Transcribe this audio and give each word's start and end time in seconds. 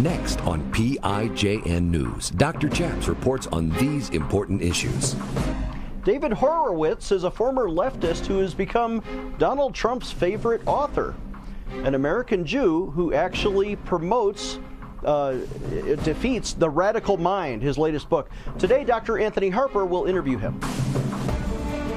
Next 0.00 0.42
on 0.42 0.60
PIJN 0.72 1.84
News, 1.84 2.28
Dr. 2.28 2.68
Chaps 2.68 3.08
reports 3.08 3.46
on 3.46 3.70
these 3.78 4.10
important 4.10 4.60
issues. 4.60 5.16
David 6.04 6.34
Horowitz 6.34 7.12
is 7.12 7.24
a 7.24 7.30
former 7.30 7.66
leftist 7.66 8.26
who 8.26 8.36
has 8.40 8.52
become 8.52 9.02
Donald 9.38 9.74
Trump's 9.74 10.12
favorite 10.12 10.60
author, 10.66 11.14
an 11.84 11.94
American 11.94 12.44
Jew 12.44 12.90
who 12.90 13.14
actually 13.14 13.76
promotes 13.76 14.58
uh, 15.02 15.38
defeats 16.04 16.52
the 16.52 16.68
radical 16.68 17.16
mind, 17.16 17.62
his 17.62 17.78
latest 17.78 18.10
book. 18.10 18.28
Today, 18.58 18.84
Dr. 18.84 19.18
Anthony 19.18 19.48
Harper 19.48 19.86
will 19.86 20.04
interview 20.04 20.36
him. 20.36 20.60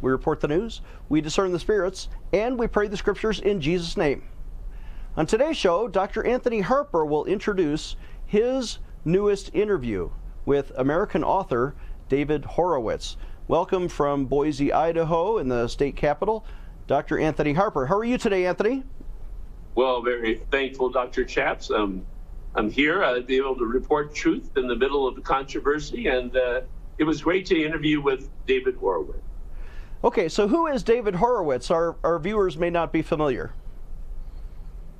we 0.00 0.10
report 0.10 0.40
the 0.40 0.48
news, 0.48 0.80
we 1.08 1.20
discern 1.20 1.52
the 1.52 1.58
spirits, 1.58 2.08
and 2.32 2.58
we 2.58 2.66
pray 2.66 2.88
the 2.88 2.96
scriptures 2.96 3.40
in 3.40 3.60
Jesus' 3.60 3.96
name. 3.96 4.22
On 5.16 5.26
today's 5.26 5.56
show, 5.56 5.86
Dr. 5.88 6.26
Anthony 6.26 6.60
Harper 6.60 7.04
will 7.04 7.24
introduce 7.24 7.96
his 8.26 8.78
newest 9.04 9.54
interview 9.54 10.10
with 10.44 10.72
American 10.76 11.22
author 11.22 11.74
David 12.08 12.44
Horowitz. 12.44 13.16
Welcome 13.46 13.88
from 13.88 14.26
Boise, 14.26 14.72
Idaho, 14.72 15.38
in 15.38 15.48
the 15.48 15.68
state 15.68 15.96
capital, 15.96 16.44
Dr. 16.86 17.18
Anthony 17.18 17.52
Harper. 17.52 17.86
How 17.86 17.96
are 17.96 18.04
you 18.04 18.18
today, 18.18 18.46
Anthony? 18.46 18.82
Well, 19.74 20.02
very 20.02 20.36
thankful, 20.50 20.90
Dr. 20.90 21.24
Chaps. 21.24 21.70
Um, 21.70 22.04
I'm 22.54 22.70
here 22.70 23.02
uh, 23.02 23.14
to 23.14 23.22
be 23.22 23.36
able 23.36 23.56
to 23.56 23.66
report 23.66 24.14
truth 24.14 24.50
in 24.56 24.68
the 24.68 24.76
middle 24.76 25.06
of 25.06 25.16
the 25.16 25.20
controversy, 25.20 26.06
and 26.06 26.36
uh, 26.36 26.60
it 26.98 27.04
was 27.04 27.22
great 27.22 27.46
to 27.46 27.60
interview 27.60 28.00
with 28.00 28.30
David 28.46 28.76
Horowitz. 28.76 29.18
Okay, 30.04 30.28
so 30.28 30.46
who 30.46 30.66
is 30.66 30.82
David 30.82 31.14
Horowitz? 31.14 31.70
Our, 31.70 31.96
our 32.04 32.18
viewers 32.18 32.58
may 32.58 32.68
not 32.68 32.92
be 32.92 33.00
familiar. 33.00 33.54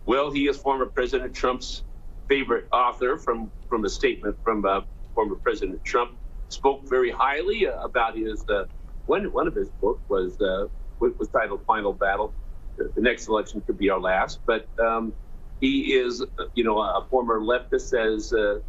Well, 0.07 0.31
he 0.31 0.49
is 0.49 0.57
former 0.57 0.87
President 0.87 1.35
Trump's 1.35 1.83
favorite 2.27 2.67
author 2.73 3.19
from, 3.19 3.51
from 3.69 3.85
a 3.85 3.91
statement 3.91 4.35
from 4.43 4.65
uh, 4.65 4.81
former 5.15 5.35
President 5.35 5.85
Trump. 5.85 6.13
Spoke 6.49 6.89
very 6.89 7.11
highly 7.11 7.67
uh, 7.67 7.83
about 7.83 8.17
his, 8.17 8.49
uh, 8.49 8.65
one, 9.05 9.31
one 9.31 9.47
of 9.47 9.55
his 9.55 9.69
books 9.69 10.01
was, 10.09 10.41
uh, 10.41 10.69
was 10.99 11.29
titled 11.29 11.61
Final 11.67 11.93
Battle. 11.93 12.33
The 12.79 13.03
next 13.03 13.29
election 13.29 13.61
could 13.61 13.77
be 13.77 13.91
our 13.91 14.01
last. 14.01 14.41
But 14.47 14.67
um, 14.79 15.13
he 15.61 15.93
is, 15.93 16.25
you 16.55 16.65
know, 16.65 16.79
a 16.81 17.07
former 17.11 17.41
leftist, 17.41 17.93
as 17.93 18.33
uh, 18.33 18.61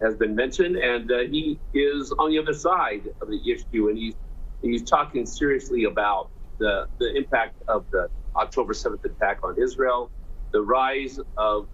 has 0.00 0.14
been 0.14 0.36
mentioned, 0.36 0.76
and 0.76 1.10
he 1.10 1.58
is 1.74 2.12
on 2.20 2.30
the 2.30 2.38
other 2.38 2.54
side 2.54 3.08
of 3.20 3.28
the 3.28 3.40
issue, 3.50 3.88
and 3.88 3.98
he's 3.98 4.14
he's 4.62 4.84
talking 4.84 5.26
seriously 5.26 5.84
about 5.84 6.28
the, 6.58 6.86
the 7.00 7.14
impact 7.16 7.54
of 7.68 7.86
the 7.92 8.08
October 8.36 8.74
7th 8.74 9.04
attack 9.04 9.38
on 9.44 9.56
Israel, 9.62 10.10
the 10.52 10.62
rise 10.62 11.18
of 11.36 11.66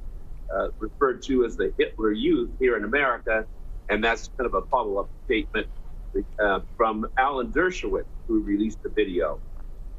uh, 0.55 0.69
referred 0.81 1.23
to 1.25 1.45
as 1.45 1.57
the 1.57 1.73
Hitler 1.79 2.13
Youth 2.13 2.51
here 2.61 2.77
in 2.77 2.85
America, 2.85 3.47
and 3.91 4.03
that's 4.05 4.31
kind 4.39 4.47
of 4.47 4.55
a 4.55 4.67
follow-up 4.71 5.09
statement 5.27 5.69
uh, 6.43 6.61
from 6.77 7.07
Alan 7.19 7.53
Dershowitz, 7.53 8.05
who 8.29 8.43
released 8.45 8.79
the 8.85 8.91
video, 8.97 9.41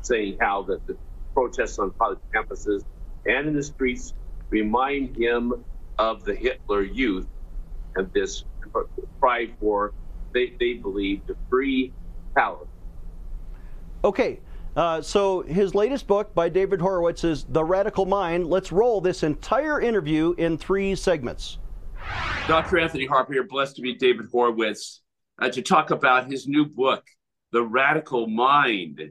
saying 0.04 0.38
how 0.42 0.64
that 0.64 0.80
the 0.88 0.98
protests 1.36 1.80
on 1.80 1.92
college 2.02 2.20
campuses 2.36 2.82
and 3.26 3.48
in 3.48 3.56
the 3.56 3.64
streets 3.64 4.14
remind 4.52 5.16
him 5.18 5.54
of 6.00 6.24
the 6.26 6.36
Hitler 6.36 6.84
Youth 6.84 7.28
and 7.96 8.12
this 8.14 8.44
cry 9.22 9.48
for 9.60 9.94
they, 10.34 10.54
they 10.60 10.76
believe 10.76 11.22
to 11.28 11.36
free 11.52 11.94
Palestine. 12.38 12.69
Okay, 14.04 14.40
uh, 14.78 15.02
so 15.02 15.42
his 15.42 15.76
latest 15.76 16.08
book 16.08 16.34
by 16.34 16.48
David 16.48 16.80
Horowitz 16.80 17.26
is 17.26 17.44
The 17.44 17.64
Radical 17.64 18.06
Mind. 18.06 18.48
Let's 18.48 18.72
roll 18.72 19.02
this 19.02 19.24
entire 19.24 19.82
interview 19.82 20.34
in 20.38 20.58
three 20.58 20.96
segments. 20.96 21.58
Dr. 22.48 22.80
Anthony 22.80 23.06
Harper 23.06 23.34
here, 23.34 23.44
blessed 23.44 23.76
to 23.76 23.82
meet 23.82 24.00
David 24.00 24.28
Horowitz 24.32 25.02
uh, 25.42 25.50
to 25.50 25.62
talk 25.62 25.92
about 25.92 26.32
his 26.32 26.48
new 26.48 26.66
book, 26.66 27.04
The 27.52 27.62
Radical 27.62 28.28
Mind. 28.28 29.02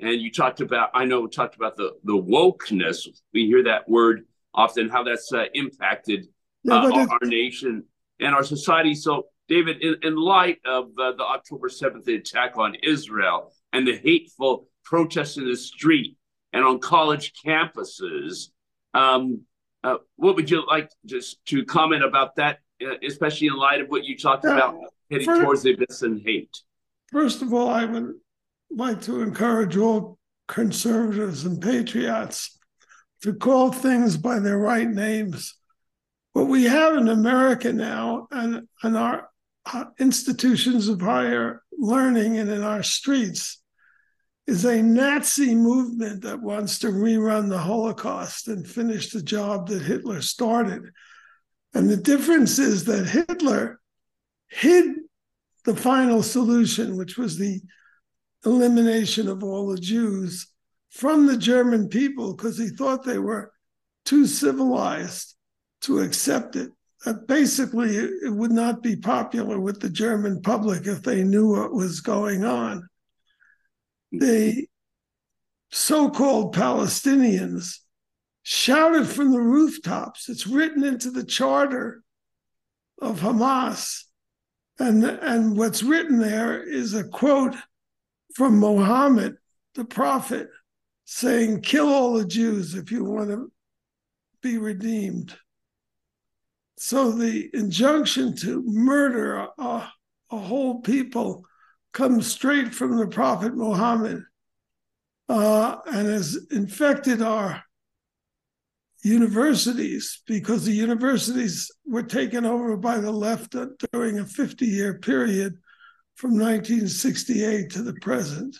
And 0.00 0.20
you 0.20 0.32
talked 0.32 0.60
about, 0.60 0.90
I 0.94 1.04
know, 1.04 1.28
talked 1.28 1.54
about 1.54 1.76
the, 1.76 1.92
the 2.02 2.12
wokeness. 2.12 3.06
We 3.32 3.46
hear 3.46 3.62
that 3.62 3.88
word 3.88 4.26
often, 4.52 4.88
how 4.88 5.04
that's 5.04 5.32
uh, 5.32 5.44
impacted 5.54 6.26
uh, 6.68 6.74
our, 6.74 6.92
our, 6.92 7.18
nation 7.22 7.84
and 8.18 8.34
our 8.34 8.42
society. 8.42 8.96
So, 8.96 9.26
David, 9.48 9.80
in, 9.80 9.96
in 10.02 10.16
light 10.16 10.58
of 10.66 10.86
uh, 10.98 11.12
the 11.12 11.22
October 11.24 11.68
7th 11.68 12.08
attack 12.08 12.56
on 12.56 12.74
Israel, 12.82 13.52
and 13.74 13.86
the 13.86 13.96
hateful 13.96 14.68
protests 14.84 15.36
in 15.36 15.46
the 15.46 15.56
street 15.56 16.16
and 16.54 16.64
on 16.64 16.78
college 16.78 17.32
campuses. 17.44 18.48
Um, 18.94 19.42
uh, 19.82 19.96
what 20.16 20.36
would 20.36 20.48
you 20.48 20.64
like 20.66 20.90
just 21.04 21.44
to 21.46 21.64
comment 21.64 22.04
about 22.04 22.36
that, 22.36 22.60
uh, 22.82 22.94
especially 23.06 23.48
in 23.48 23.56
light 23.56 23.80
of 23.80 23.88
what 23.88 24.04
you 24.04 24.16
talked 24.16 24.44
yeah, 24.44 24.54
about 24.54 24.76
heading 25.10 25.26
first, 25.26 25.42
towards 25.42 25.62
the 25.64 25.74
abyss 25.74 26.02
and 26.02 26.22
hate? 26.24 26.56
First 27.12 27.42
of 27.42 27.52
all, 27.52 27.68
I 27.68 27.84
would 27.84 28.14
like 28.70 29.02
to 29.02 29.20
encourage 29.20 29.76
all 29.76 30.18
conservatives 30.46 31.44
and 31.44 31.60
patriots 31.60 32.56
to 33.22 33.34
call 33.34 33.72
things 33.72 34.16
by 34.16 34.38
their 34.38 34.58
right 34.58 34.88
names. 34.88 35.54
What 36.32 36.46
we 36.46 36.64
have 36.64 36.96
in 36.96 37.08
America 37.08 37.72
now, 37.72 38.28
and, 38.30 38.68
and 38.82 38.96
our 38.96 39.28
uh, 39.72 39.86
institutions 39.98 40.88
of 40.88 41.00
higher 41.00 41.62
learning 41.78 42.38
and 42.38 42.50
in 42.50 42.62
our 42.62 42.82
streets, 42.82 43.62
is 44.46 44.64
a 44.64 44.82
Nazi 44.82 45.54
movement 45.54 46.22
that 46.22 46.42
wants 46.42 46.78
to 46.80 46.88
rerun 46.88 47.48
the 47.48 47.58
Holocaust 47.58 48.48
and 48.48 48.66
finish 48.66 49.10
the 49.10 49.22
job 49.22 49.68
that 49.68 49.82
Hitler 49.82 50.20
started. 50.20 50.90
And 51.72 51.88
the 51.88 51.96
difference 51.96 52.58
is 52.58 52.84
that 52.84 53.06
Hitler 53.06 53.80
hid 54.48 54.96
the 55.64 55.74
final 55.74 56.22
solution, 56.22 56.96
which 56.96 57.16
was 57.16 57.38
the 57.38 57.62
elimination 58.44 59.28
of 59.28 59.42
all 59.42 59.68
the 59.68 59.78
Jews, 59.78 60.46
from 60.90 61.26
the 61.26 61.38
German 61.38 61.88
people 61.88 62.34
because 62.34 62.58
he 62.58 62.68
thought 62.68 63.02
they 63.02 63.18
were 63.18 63.50
too 64.04 64.26
civilized 64.26 65.34
to 65.80 66.00
accept 66.00 66.54
it. 66.54 66.70
That 67.06 67.26
basically, 67.26 67.96
it 67.96 68.32
would 68.32 68.52
not 68.52 68.82
be 68.82 68.96
popular 68.96 69.58
with 69.58 69.80
the 69.80 69.90
German 69.90 70.40
public 70.42 70.86
if 70.86 71.02
they 71.02 71.24
knew 71.24 71.52
what 71.52 71.72
was 71.72 72.00
going 72.00 72.44
on 72.44 72.86
the 74.20 74.66
so 75.70 76.10
called 76.10 76.54
Palestinians 76.54 77.78
shouted 78.42 79.06
from 79.06 79.32
the 79.32 79.40
rooftops. 79.40 80.28
It's 80.28 80.46
written 80.46 80.84
into 80.84 81.10
the 81.10 81.24
charter 81.24 82.02
of 83.00 83.20
Hamas. 83.20 84.04
And, 84.78 85.04
and 85.04 85.56
what's 85.56 85.82
written 85.82 86.18
there 86.18 86.62
is 86.62 86.94
a 86.94 87.04
quote 87.04 87.54
from 88.34 88.58
Mohammed, 88.58 89.36
the 89.74 89.84
prophet, 89.84 90.48
saying, 91.04 91.62
Kill 91.62 91.88
all 91.88 92.14
the 92.14 92.24
Jews 92.24 92.74
if 92.74 92.90
you 92.90 93.04
want 93.04 93.30
to 93.30 93.50
be 94.42 94.58
redeemed. 94.58 95.36
So 96.76 97.12
the 97.12 97.50
injunction 97.54 98.36
to 98.38 98.62
murder 98.66 99.48
a, 99.58 99.92
a 100.30 100.36
whole 100.36 100.80
people 100.80 101.46
comes 101.94 102.30
straight 102.30 102.74
from 102.74 102.98
the 102.98 103.06
Prophet 103.06 103.54
Muhammad 103.54 104.24
uh, 105.28 105.76
and 105.86 106.08
has 106.08 106.36
infected 106.50 107.22
our 107.22 107.62
universities 109.02 110.22
because 110.26 110.64
the 110.64 110.72
universities 110.72 111.70
were 111.86 112.02
taken 112.02 112.44
over 112.44 112.76
by 112.76 112.98
the 112.98 113.12
left 113.12 113.54
during 113.92 114.18
a 114.18 114.24
50 114.24 114.66
year 114.66 114.98
period 114.98 115.54
from 116.16 116.32
1968 116.32 117.70
to 117.70 117.82
the 117.82 117.94
present. 117.94 118.56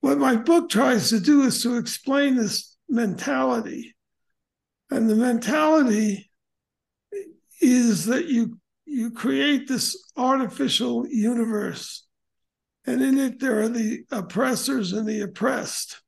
What 0.00 0.18
my 0.18 0.36
book 0.36 0.68
tries 0.68 1.10
to 1.10 1.20
do 1.20 1.42
is 1.42 1.62
to 1.62 1.78
explain 1.78 2.36
this 2.36 2.76
mentality. 2.88 3.94
And 4.90 5.10
the 5.10 5.16
mentality 5.16 6.30
is 7.60 8.04
that 8.06 8.26
you 8.26 8.58
you 8.86 9.10
create 9.10 9.66
this 9.66 9.96
artificial 10.16 11.08
universe 11.08 12.03
and 12.86 13.02
in 13.02 13.18
it 13.18 13.40
there 13.40 13.60
are 13.60 13.68
the 13.68 14.04
oppressors 14.10 14.92
and 14.92 15.06
the 15.06 15.22
oppressed. 15.22 16.00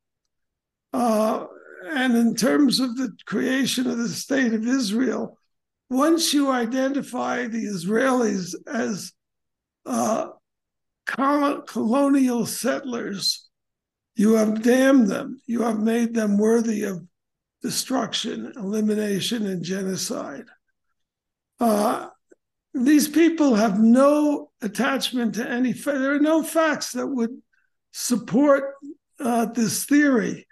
Uh, 0.92 1.46
and 1.88 2.16
in 2.16 2.34
terms 2.34 2.80
of 2.80 2.96
the 2.96 3.12
creation 3.26 3.88
of 3.88 3.98
the 3.98 4.08
state 4.08 4.52
of 4.52 4.66
Israel, 4.66 5.38
once 5.88 6.34
you 6.34 6.50
identify 6.50 7.46
the 7.46 7.64
Israelis 7.64 8.54
as 8.66 9.12
uh, 9.86 10.28
colonial 11.06 12.46
settlers. 12.46 13.48
You 14.16 14.34
have 14.34 14.62
damned 14.62 15.08
them. 15.08 15.40
You 15.46 15.62
have 15.62 15.78
made 15.78 16.14
them 16.14 16.38
worthy 16.38 16.84
of 16.84 17.06
destruction, 17.62 18.52
elimination, 18.56 19.46
and 19.46 19.62
genocide. 19.62 20.46
Uh, 21.60 22.08
these 22.76 23.08
people 23.08 23.54
have 23.54 23.80
no 23.80 24.50
attachment 24.60 25.34
to 25.36 25.48
any. 25.48 25.72
There 25.72 26.14
are 26.14 26.20
no 26.20 26.42
facts 26.42 26.92
that 26.92 27.06
would 27.06 27.40
support 27.92 28.74
uh, 29.18 29.46
this 29.46 29.84
theory. 29.86 30.46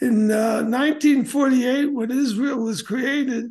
In 0.00 0.30
uh, 0.30 0.62
1948, 0.62 1.86
when 1.86 2.10
Israel 2.10 2.58
was 2.58 2.82
created, 2.82 3.46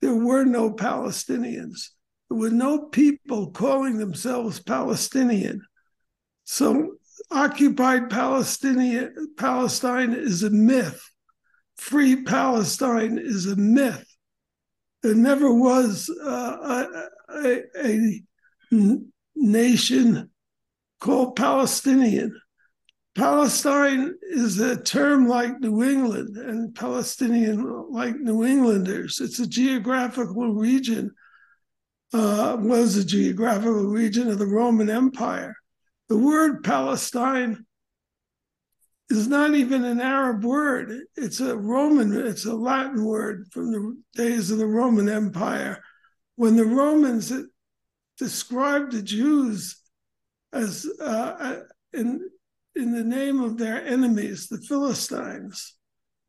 there 0.00 0.14
were 0.14 0.44
no 0.44 0.70
Palestinians. 0.70 1.88
There 2.28 2.38
were 2.38 2.50
no 2.50 2.86
people 2.86 3.50
calling 3.50 3.98
themselves 3.98 4.60
Palestinian. 4.60 5.62
So, 6.44 6.92
occupied 7.30 8.10
Palestinian 8.10 9.34
Palestine 9.36 10.12
is 10.12 10.44
a 10.44 10.50
myth. 10.50 11.02
Free 11.76 12.22
Palestine 12.22 13.18
is 13.18 13.46
a 13.46 13.56
myth. 13.56 14.06
There 15.02 15.14
never 15.14 15.52
was 15.52 16.08
uh, 16.24 16.86
a, 17.28 17.62
a, 17.82 18.20
nation 19.36 20.30
called 21.00 21.36
Palestinian. 21.36 22.34
Palestine 23.14 24.14
is 24.22 24.58
a 24.58 24.82
term 24.82 25.26
like 25.28 25.60
New 25.60 25.82
England 25.82 26.36
and 26.36 26.74
Palestinian 26.74 27.90
like 27.90 28.16
New 28.16 28.44
Englanders. 28.44 29.20
It's 29.20 29.38
a 29.38 29.46
geographical 29.46 30.52
region, 30.52 31.10
uh, 32.12 32.56
was 32.60 32.96
a 32.96 33.04
geographical 33.04 33.86
region 33.86 34.28
of 34.28 34.38
the 34.38 34.46
Roman 34.46 34.90
Empire. 34.90 35.54
The 36.08 36.18
word 36.18 36.62
Palestine 36.62 37.64
is 39.08 39.28
not 39.28 39.54
even 39.54 39.84
an 39.84 40.00
Arab 40.00 40.44
word. 40.44 40.92
It's 41.14 41.40
a 41.40 41.56
Roman, 41.56 42.12
it's 42.26 42.44
a 42.44 42.54
Latin 42.54 43.04
word 43.04 43.46
from 43.52 43.70
the 43.70 43.96
days 44.14 44.50
of 44.50 44.58
the 44.58 44.66
Roman 44.66 45.08
Empire. 45.08 45.82
When 46.36 46.56
the 46.56 46.64
Romans 46.64 47.32
described 48.18 48.92
the 48.92 49.02
Jews 49.02 49.76
as 50.52 50.86
uh, 51.00 51.60
in, 51.92 52.20
in 52.74 52.92
the 52.92 53.04
name 53.04 53.42
of 53.42 53.58
their 53.58 53.84
enemies, 53.84 54.48
the 54.48 54.58
Philistines, 54.58 55.74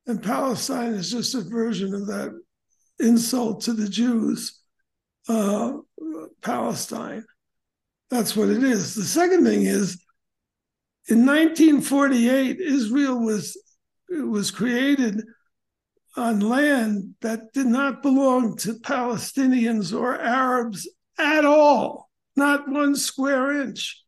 and 0.06 0.24
Palestine 0.24 0.94
is 0.94 1.12
just 1.12 1.36
a 1.36 1.42
version 1.42 1.94
of 1.94 2.08
that 2.08 2.32
insult 3.00 3.62
to 3.62 3.74
the 3.74 3.90
Jews, 3.90 4.60
uh, 5.28 5.74
Palestine. 6.42 7.26
That's 8.10 8.36
what 8.36 8.50
it 8.50 8.64
is. 8.64 8.96
The 8.96 9.04
second 9.04 9.44
thing 9.44 9.64
is 9.64 10.02
in 11.10 11.26
1948, 11.26 12.60
Israel 12.60 13.20
was 13.20 13.58
was 14.10 14.52
created 14.52 15.22
on 16.18 16.40
land 16.40 17.16
that 17.22 17.54
did 17.54 17.68
not 17.68 18.02
belong 18.02 18.58
to 18.58 18.74
Palestinians 18.74 19.98
or 19.98 20.20
Arabs 20.20 20.88
at 21.18 21.46
all, 21.46 22.10
not 22.36 22.70
one 22.70 22.96
square 22.96 23.62
inch. 23.62 24.04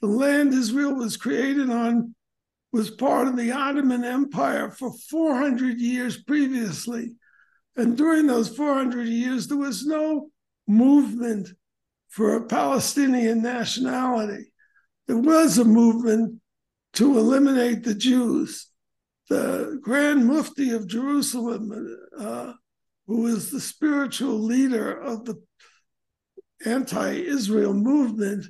The 0.00 0.06
land 0.06 0.54
Israel 0.54 0.94
was 0.94 1.16
created 1.16 1.70
on 1.70 2.14
was 2.72 2.90
part 2.90 3.28
of 3.28 3.36
the 3.36 3.52
Ottoman 3.52 4.04
Empire 4.04 4.70
for 4.70 4.92
400 5.10 5.78
years 5.78 6.22
previously. 6.22 7.12
And 7.76 7.96
during 7.96 8.26
those 8.26 8.54
400 8.54 9.08
years, 9.08 9.48
there 9.48 9.56
was 9.56 9.86
no 9.86 10.30
movement 10.66 11.48
for 12.08 12.36
a 12.36 12.46
Palestinian 12.46 13.42
nationality 13.42 14.52
there 15.08 15.16
was 15.16 15.56
a 15.58 15.64
movement 15.64 16.40
to 16.92 17.18
eliminate 17.18 17.82
the 17.82 17.94
Jews. 17.94 18.66
The 19.28 19.78
Grand 19.82 20.26
Mufti 20.26 20.70
of 20.70 20.86
Jerusalem, 20.86 21.96
uh, 22.18 22.52
who 23.06 23.22
was 23.22 23.50
the 23.50 23.60
spiritual 23.60 24.38
leader 24.38 24.98
of 24.98 25.24
the 25.24 25.36
anti 26.64 27.12
Israel 27.12 27.74
movement, 27.74 28.46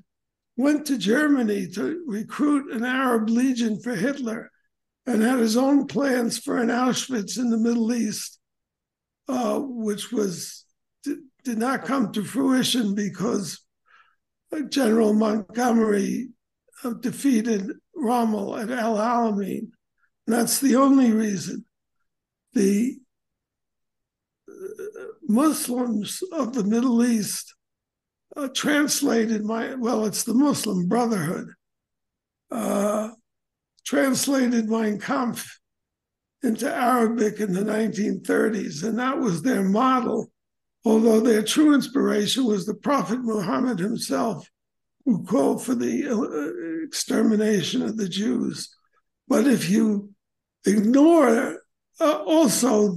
went 0.56 0.86
to 0.86 0.98
Germany 0.98 1.68
to 1.68 2.04
recruit 2.06 2.72
an 2.72 2.84
Arab 2.84 3.28
legion 3.28 3.80
for 3.80 3.94
Hitler 3.94 4.50
and 5.06 5.22
had 5.22 5.38
his 5.38 5.56
own 5.56 5.86
plans 5.86 6.38
for 6.38 6.58
an 6.58 6.68
Auschwitz 6.68 7.38
in 7.38 7.50
the 7.50 7.58
Middle 7.58 7.92
East, 7.92 8.38
uh, 9.28 9.58
which 9.58 10.12
was 10.12 10.64
did 11.44 11.58
not 11.58 11.86
come 11.86 12.12
to 12.12 12.22
fruition 12.22 12.94
because 12.94 13.60
General 14.68 15.14
Montgomery 15.14 16.28
defeated 17.00 17.72
Rommel 17.94 18.56
at 18.56 18.70
El 18.70 18.96
Alamein. 18.96 19.70
That's 20.28 20.60
the 20.60 20.76
only 20.76 21.10
reason. 21.10 21.64
The 22.52 22.98
uh, 24.46 24.52
Muslims 25.26 26.22
of 26.32 26.52
the 26.52 26.64
Middle 26.64 27.02
East 27.02 27.54
uh, 28.36 28.48
translated 28.54 29.42
my, 29.42 29.74
well, 29.74 30.04
it's 30.04 30.24
the 30.24 30.34
Muslim 30.34 30.86
Brotherhood, 30.86 31.48
uh, 32.50 33.12
translated 33.86 34.68
Mein 34.68 35.00
Kampf 35.00 35.60
into 36.42 36.70
Arabic 36.70 37.40
in 37.40 37.54
the 37.54 37.62
1930s, 37.62 38.84
and 38.84 38.98
that 38.98 39.18
was 39.18 39.40
their 39.40 39.62
model, 39.62 40.30
although 40.84 41.20
their 41.20 41.42
true 41.42 41.74
inspiration 41.74 42.44
was 42.44 42.66
the 42.66 42.74
Prophet 42.74 43.20
Muhammad 43.22 43.78
himself 43.78 44.46
who 45.06 45.24
called 45.24 45.64
for 45.64 45.74
the 45.74 46.06
uh, 46.06 46.84
extermination 46.86 47.80
of 47.80 47.96
the 47.96 48.10
Jews. 48.10 48.68
But 49.26 49.46
if 49.46 49.70
you 49.70 50.10
ignore 50.66 51.60
uh, 52.00 52.22
also 52.24 52.96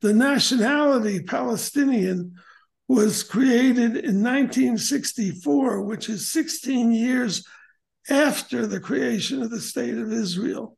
the 0.00 0.12
nationality 0.12 1.22
Palestinian 1.22 2.34
was 2.88 3.22
created 3.22 3.96
in 3.96 4.22
1964, 4.22 5.82
which 5.82 6.08
is 6.08 6.30
16 6.30 6.92
years 6.92 7.46
after 8.10 8.66
the 8.66 8.80
creation 8.80 9.40
of 9.42 9.50
the 9.50 9.60
state 9.60 9.96
of 9.96 10.12
Israel. 10.12 10.76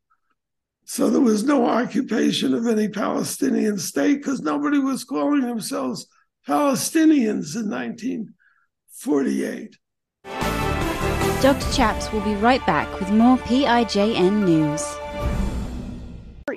So 0.85 1.11
there 1.11 1.21
was 1.21 1.43
no 1.43 1.67
occupation 1.67 2.55
of 2.55 2.69
any 2.69 2.89
Palestinian 2.89 3.77
state 3.79 4.19
because 4.19 4.41
nobody 4.41 4.79
was 4.79 5.03
calling 5.03 5.41
themselves 5.41 6.07
Palestinians 6.47 7.57
in 7.57 7.69
1948. 7.69 9.77
Dr. 11.43 11.73
Chaps 11.73 12.13
will 12.13 12.21
be 12.21 12.37
right 12.37 12.65
back 12.67 12.89
with 13.01 13.11
more 13.11 13.37
PIJN 13.39 14.45
news. 14.45 14.97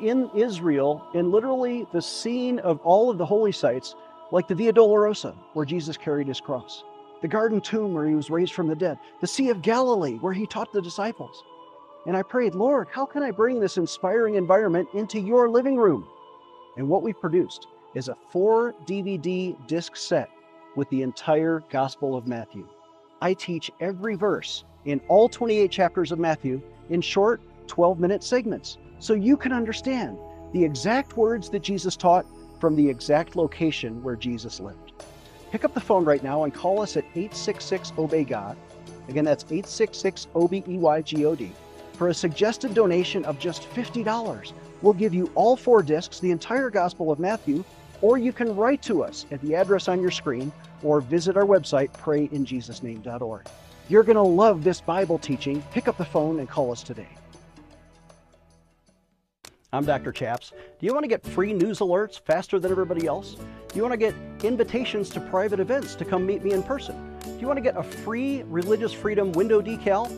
In 0.02 0.30
Israel, 0.34 1.06
in 1.14 1.30
literally 1.30 1.86
the 1.92 2.02
scene 2.02 2.60
of 2.60 2.80
all 2.82 3.10
of 3.10 3.18
the 3.18 3.26
holy 3.26 3.52
sites, 3.52 3.96
like 4.32 4.48
the 4.48 4.56
Via 4.56 4.72
Dolorosa, 4.72 5.36
where 5.54 5.66
Jesus 5.66 5.98
carried 5.98 6.28
his 6.28 6.40
cross, 6.40 6.86
the 7.22 7.28
garden 7.28 7.60
tomb 7.60 7.94
where 7.94 8.08
he 8.08 8.16
was 8.16 8.30
raised 8.30 8.54
from 8.54 8.68
the 8.68 8.76
dead, 8.76 8.98
the 9.20 9.28
Sea 9.28 9.50
of 9.50 9.62
Galilee, 9.62 10.16
where 10.16 10.32
he 10.32 10.46
taught 10.46 10.72
the 10.72 10.82
disciples. 10.82 11.44
And 12.06 12.16
I 12.16 12.24
prayed, 12.24 12.56
Lord, 12.56 12.88
how 12.90 13.06
can 13.06 13.24
I 13.24 13.32
bring 13.32 13.60
this 13.60 13.76
inspiring 13.76 14.36
environment 14.36 14.88
into 14.94 15.20
your 15.20 15.50
living 15.50 15.76
room? 15.76 16.08
And 16.78 16.88
what 16.88 17.04
we've 17.04 17.20
produced 17.20 17.68
is 17.94 18.08
a 18.08 18.18
four 18.32 18.74
DVD 18.86 19.56
disc 19.68 19.98
set 19.98 20.30
with 20.78 20.90
the 20.92 21.02
entire 21.02 21.62
Gospel 21.70 22.16
of 22.16 22.26
Matthew. 22.26 22.66
I 23.22 23.34
teach 23.34 23.70
every 23.82 24.16
verse 24.16 24.64
in 24.86 25.02
all 25.10 25.28
28 25.28 25.70
chapters 25.70 26.14
of 26.14 26.20
Matthew 26.20 26.62
in 26.90 27.02
short 27.02 27.42
12 27.68 28.00
minute 28.00 28.24
segments 28.24 28.78
so 29.00 29.14
you 29.14 29.38
can 29.38 29.54
understand 29.54 30.18
the 30.54 30.64
exact 30.64 31.18
words 31.18 31.50
that 31.50 31.62
Jesus 31.62 31.96
taught 31.96 32.26
from 32.60 32.76
the 32.76 32.88
exact 32.88 33.36
location 33.36 34.04
where 34.04 34.16
Jesus 34.16 34.60
lived. 34.60 34.92
Pick 35.52 35.66
up 35.66 35.74
the 35.74 35.82
phone 35.82 36.06
right 36.06 36.24
now 36.24 36.44
and 36.44 36.54
call 36.54 36.82
us 36.82 36.98
at 36.98 37.06
866 37.16 37.94
Obey 37.98 38.24
God. 38.24 38.56
Again, 39.08 39.26
that's 39.26 39.44
866 39.44 40.28
O 40.36 40.48
B 40.48 40.64
E 40.68 40.78
Y 40.78 41.02
G 41.02 41.26
O 41.26 41.36
D. 41.36 41.52
For 41.94 42.10
a 42.10 42.14
suggested 42.14 42.74
donation 42.74 43.26
of 43.26 43.40
just 43.40 43.64
$50, 43.74 44.54
we'll 44.82 44.94
give 44.94 45.14
you 45.14 45.32
all 45.36 45.58
four 45.58 45.82
discs, 45.82 46.20
the 46.20 46.32
entire 46.32 46.70
Gospel 46.70 47.12
of 47.12 47.20
Matthew, 47.20 47.64
or 48.02 48.18
you 48.18 48.32
can 48.32 48.56
write 48.56 48.82
to 48.84 49.04
us 49.04 49.26
at 49.32 49.42
the 49.42 49.56
address 49.56 49.88
on 49.88 50.02
your 50.02 50.12
screen 50.12 50.52
or 50.84 51.02
visit 51.02 51.36
our 51.36 51.46
website, 51.46 51.92
prayinjesusname.org. 51.92 53.48
You're 53.90 54.04
going 54.04 54.16
to 54.16 54.22
love 54.22 54.64
this 54.64 54.80
Bible 54.80 55.18
teaching. 55.18 55.62
Pick 55.72 55.88
up 55.88 55.98
the 55.98 56.06
phone 56.06 56.40
and 56.40 56.48
call 56.48 56.72
us 56.72 56.84
today. 56.84 57.19
I'm 59.72 59.86
Dr. 59.86 60.12
Chaps. 60.12 60.52
Do 60.80 60.88
you 60.88 60.94
want 60.94 61.04
to 61.04 61.08
get 61.08 61.24
free 61.24 61.54
news 61.54 61.78
alerts 61.78 62.20
faster 62.20 62.58
than 62.58 62.72
everybody 62.72 63.06
else? 63.06 63.36
Do 63.36 63.76
you 63.76 63.84
want 63.84 63.94
to 63.94 63.98
get 63.98 64.16
invitations 64.44 65.12
to 65.12 65.20
private 65.20 65.60
events 65.60 65.94
to 65.96 66.06
come 66.06 66.26
meet 66.26 66.44
me 66.44 66.54
in 66.54 66.64
person? 66.64 67.20
Do 67.24 67.38
you 67.38 67.46
want 67.46 67.58
to 67.58 67.62
get 67.62 67.78
a 67.78 67.84
free 67.84 68.42
Religious 68.48 68.92
Freedom 68.92 69.32
window 69.34 69.62
decal? 69.62 70.10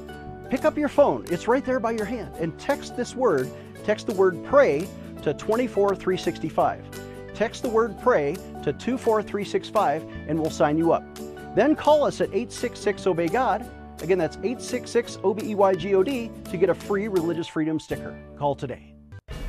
Pick 0.50 0.64
up 0.64 0.78
your 0.78 0.88
phone, 0.88 1.26
it's 1.30 1.50
right 1.50 1.66
there 1.66 1.82
by 1.82 1.92
your 1.92 2.06
hand, 2.06 2.34
and 2.38 2.58
text 2.58 2.96
this 2.96 3.14
word, 3.14 3.50
text 3.84 4.08
the 4.08 4.14
word 4.14 4.42
pray 4.46 4.88
to 5.24 5.34
24365. 5.34 7.34
Text 7.34 7.62
the 7.62 7.70
word 7.70 8.00
pray 8.02 8.36
to 8.64 8.72
24365 8.72 10.04
and 10.30 10.40
we'll 10.40 10.50
sign 10.50 10.78
you 10.78 10.94
up. 10.94 11.04
Then 11.56 11.76
call 11.76 12.06
us 12.06 12.22
at 12.22 12.30
866 12.30 13.06
Obey 13.06 13.28
God. 13.28 13.70
Again, 14.02 14.18
that's 14.18 14.38
866 14.38 15.20
O 15.24 15.34
B 15.34 15.52
E 15.52 15.56
Y 15.56 15.76
G 15.76 15.96
O 15.96 16.04
D 16.04 16.32
to 16.50 16.58
get 16.58 16.70
a 16.70 16.76
free 16.76 17.10
religious 17.10 17.48
freedom 17.48 17.80
sticker. 17.80 18.18
Call 18.38 18.56
today. 18.56 18.91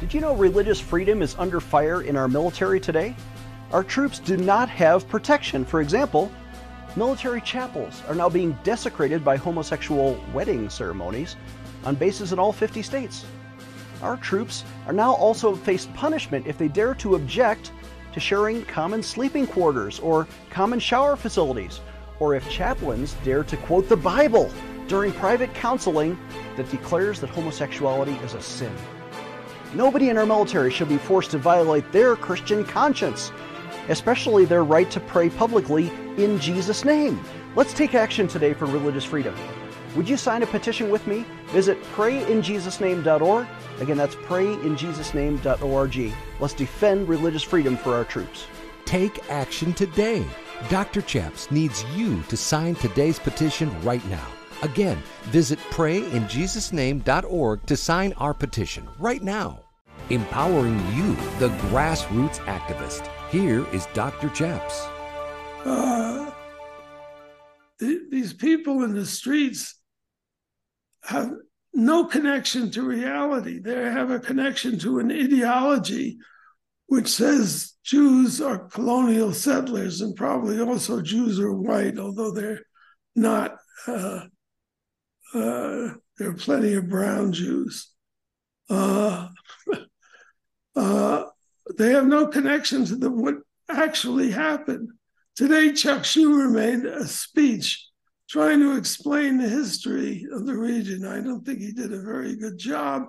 Did 0.02 0.14
you 0.14 0.20
know 0.20 0.34
religious 0.34 0.80
freedom 0.80 1.22
is 1.22 1.36
under 1.38 1.60
fire 1.60 2.02
in 2.02 2.16
our 2.16 2.26
military 2.26 2.80
today? 2.80 3.14
Our 3.70 3.84
troops 3.84 4.18
do 4.18 4.36
not 4.36 4.68
have 4.68 5.08
protection. 5.08 5.64
For 5.64 5.80
example, 5.80 6.28
military 6.96 7.40
chapels 7.40 8.02
are 8.08 8.14
now 8.16 8.28
being 8.28 8.58
desecrated 8.64 9.24
by 9.24 9.36
homosexual 9.36 10.20
wedding 10.34 10.68
ceremonies 10.68 11.36
on 11.84 11.94
bases 11.94 12.32
in 12.32 12.40
all 12.40 12.52
50 12.52 12.82
states. 12.82 13.24
Our 14.02 14.16
troops 14.16 14.64
are 14.88 14.92
now 14.92 15.12
also 15.12 15.54
faced 15.54 15.94
punishment 15.94 16.48
if 16.48 16.58
they 16.58 16.66
dare 16.66 16.96
to 16.96 17.14
object 17.14 17.70
to 18.12 18.18
sharing 18.18 18.64
common 18.64 19.04
sleeping 19.04 19.46
quarters 19.46 20.00
or 20.00 20.26
common 20.50 20.80
shower 20.80 21.14
facilities, 21.14 21.80
or 22.18 22.34
if 22.34 22.50
chaplains 22.50 23.14
dare 23.22 23.44
to 23.44 23.56
quote 23.56 23.88
the 23.88 23.96
Bible 23.96 24.50
during 24.88 25.12
private 25.12 25.54
counseling 25.54 26.18
that 26.56 26.68
declares 26.72 27.20
that 27.20 27.30
homosexuality 27.30 28.14
is 28.24 28.34
a 28.34 28.42
sin. 28.42 28.74
Nobody 29.74 30.10
in 30.10 30.18
our 30.18 30.26
military 30.26 30.70
should 30.70 30.88
be 30.88 30.98
forced 30.98 31.30
to 31.30 31.38
violate 31.38 31.90
their 31.92 32.14
Christian 32.14 32.64
conscience, 32.64 33.32
especially 33.88 34.44
their 34.44 34.64
right 34.64 34.90
to 34.90 35.00
pray 35.00 35.30
publicly 35.30 35.90
in 36.18 36.38
Jesus' 36.38 36.84
name. 36.84 37.22
Let's 37.56 37.72
take 37.72 37.94
action 37.94 38.28
today 38.28 38.52
for 38.52 38.66
religious 38.66 39.04
freedom. 39.04 39.34
Would 39.96 40.08
you 40.08 40.16
sign 40.16 40.42
a 40.42 40.46
petition 40.46 40.90
with 40.90 41.06
me? 41.06 41.24
Visit 41.48 41.82
prayinjesusname.org. 41.94 43.46
Again, 43.80 43.96
that's 43.96 44.14
prayinjesusname.org. 44.14 46.12
Let's 46.40 46.54
defend 46.54 47.08
religious 47.08 47.42
freedom 47.42 47.76
for 47.76 47.94
our 47.94 48.04
troops. 48.04 48.46
Take 48.84 49.30
action 49.30 49.72
today. 49.74 50.24
Dr. 50.68 51.02
Chaps 51.02 51.50
needs 51.50 51.84
you 51.94 52.22
to 52.28 52.36
sign 52.36 52.74
today's 52.74 53.18
petition 53.18 53.70
right 53.82 54.04
now. 54.08 54.26
Again, 54.62 55.02
visit 55.24 55.58
prayinjesusname.org 55.70 57.66
to 57.66 57.76
sign 57.76 58.12
our 58.14 58.32
petition 58.32 58.88
right 58.98 59.22
now. 59.22 59.61
Empowering 60.12 60.78
you, 60.94 61.14
the 61.38 61.48
grassroots 61.70 62.36
activist. 62.40 63.08
Here 63.30 63.66
is 63.72 63.86
Dr. 63.94 64.28
Chaps. 64.28 64.86
Uh, 65.64 66.30
th- 67.80 68.02
these 68.10 68.34
people 68.34 68.84
in 68.84 68.92
the 68.92 69.06
streets 69.06 69.80
have 71.04 71.30
no 71.72 72.04
connection 72.04 72.70
to 72.72 72.82
reality. 72.82 73.58
They 73.58 73.74
have 73.84 74.10
a 74.10 74.20
connection 74.20 74.78
to 74.80 74.98
an 74.98 75.10
ideology 75.10 76.18
which 76.88 77.08
says 77.08 77.72
Jews 77.82 78.42
are 78.42 78.68
colonial 78.68 79.32
settlers 79.32 80.02
and 80.02 80.14
probably 80.14 80.60
also 80.60 81.00
Jews 81.00 81.40
are 81.40 81.54
white, 81.54 81.98
although 81.98 82.32
they're 82.32 82.66
not. 83.16 83.56
Uh, 83.86 84.26
uh, 85.32 85.88
there 86.18 86.28
are 86.28 86.34
plenty 86.34 86.74
of 86.74 86.90
brown 86.90 87.32
Jews. 87.32 87.88
Uh, 88.68 89.28
uh, 90.76 91.24
they 91.76 91.90
have 91.92 92.06
no 92.06 92.26
connection 92.26 92.84
to 92.86 92.96
the, 92.96 93.10
what 93.10 93.36
actually 93.68 94.30
happened. 94.30 94.90
Today, 95.36 95.72
Chuck 95.72 96.02
Schumer 96.02 96.50
made 96.50 96.84
a 96.84 97.06
speech 97.06 97.88
trying 98.28 98.60
to 98.60 98.76
explain 98.76 99.38
the 99.38 99.48
history 99.48 100.26
of 100.32 100.46
the 100.46 100.56
region. 100.56 101.06
I 101.06 101.20
don't 101.20 101.44
think 101.44 101.60
he 101.60 101.72
did 101.72 101.92
a 101.92 102.00
very 102.00 102.36
good 102.36 102.58
job, 102.58 103.04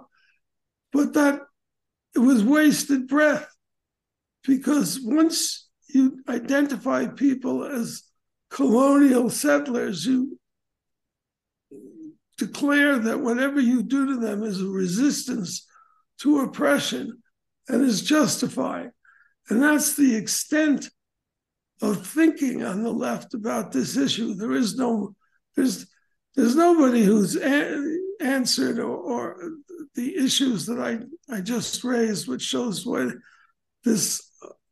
but 0.91 1.13
that 1.13 1.41
it 2.15 2.19
was 2.19 2.43
wasted 2.43 3.07
breath 3.07 3.49
because 4.45 4.99
once 5.01 5.69
you 5.87 6.19
identify 6.27 7.07
people 7.07 7.63
as 7.63 8.03
colonial 8.49 9.29
settlers, 9.29 10.05
you 10.05 10.37
declare 12.37 12.99
that 12.99 13.19
whatever 13.19 13.59
you 13.59 13.83
do 13.83 14.07
to 14.07 14.19
them 14.19 14.43
is 14.43 14.61
a 14.61 14.67
resistance 14.67 15.65
to 16.19 16.41
oppression 16.41 17.22
and 17.67 17.83
is 17.83 18.01
justified. 18.01 18.91
And 19.49 19.61
that's 19.61 19.95
the 19.95 20.15
extent 20.15 20.89
of 21.81 22.05
thinking 22.05 22.63
on 22.63 22.83
the 22.83 22.91
left 22.91 23.33
about 23.33 23.71
this 23.71 23.97
issue. 23.97 24.35
There 24.35 24.53
is 24.53 24.75
no, 24.75 25.15
there's, 25.55 25.85
there's 26.35 26.55
nobody 26.55 27.03
who's 27.03 27.35
a- 27.35 27.99
answered 28.21 28.79
or, 28.79 28.95
or, 28.95 29.37
the 29.95 30.15
issues 30.15 30.65
that 30.65 30.79
I, 30.79 30.97
I 31.31 31.41
just 31.41 31.83
raised, 31.83 32.27
which 32.27 32.41
shows 32.41 32.83
what 32.83 33.13
this 33.83 34.27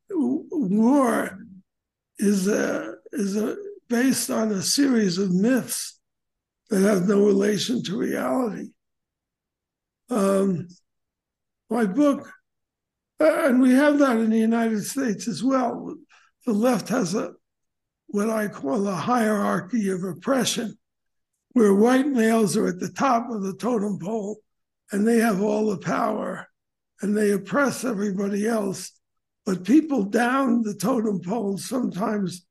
war 0.09 1.37
is 2.17 2.47
a, 2.47 2.95
is 3.11 3.37
a, 3.37 3.55
based 3.87 4.31
on 4.31 4.51
a 4.51 4.63
series 4.63 5.19
of 5.19 5.31
myths 5.31 5.99
that 6.71 6.81
have 6.81 7.07
no 7.07 7.23
relation 7.25 7.83
to 7.83 7.97
reality. 7.97 8.69
Um, 10.09 10.67
my 11.69 11.85
book, 11.85 12.31
and 13.21 13.61
we 13.61 13.71
have 13.73 13.99
that 13.99 14.17
in 14.17 14.29
the 14.29 14.37
United 14.37 14.83
States 14.83 15.27
as 15.27 15.43
well. 15.43 15.95
The 16.45 16.53
left 16.53 16.89
has 16.89 17.13
a 17.15 17.33
what 18.07 18.29
I 18.29 18.49
call 18.49 18.87
a 18.87 18.95
hierarchy 18.95 19.89
of 19.89 20.03
oppression, 20.03 20.77
where 21.51 21.73
white 21.73 22.07
males 22.07 22.57
are 22.57 22.67
at 22.67 22.79
the 22.79 22.91
top 22.91 23.29
of 23.29 23.41
the 23.41 23.55
totem 23.55 23.99
pole 23.99 24.39
and 24.91 25.07
they 25.07 25.19
have 25.19 25.41
all 25.41 25.69
the 25.69 25.77
power 25.77 26.47
and 27.01 27.15
they 27.15 27.31
oppress 27.31 27.85
everybody 27.85 28.47
else. 28.47 28.91
But 29.45 29.63
people 29.63 30.03
down 30.03 30.61
the 30.61 30.75
totem 30.75 31.21
pole 31.21 31.57
sometimes 31.57 32.45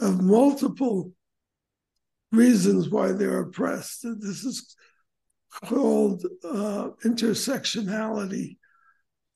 have 0.00 0.20
multiple 0.20 1.12
reasons 2.32 2.88
why 2.88 3.12
they're 3.12 3.40
oppressed. 3.40 4.02
This 4.02 4.44
is 4.44 4.76
called 5.50 6.26
uh, 6.44 6.90
intersectionality. 7.04 8.58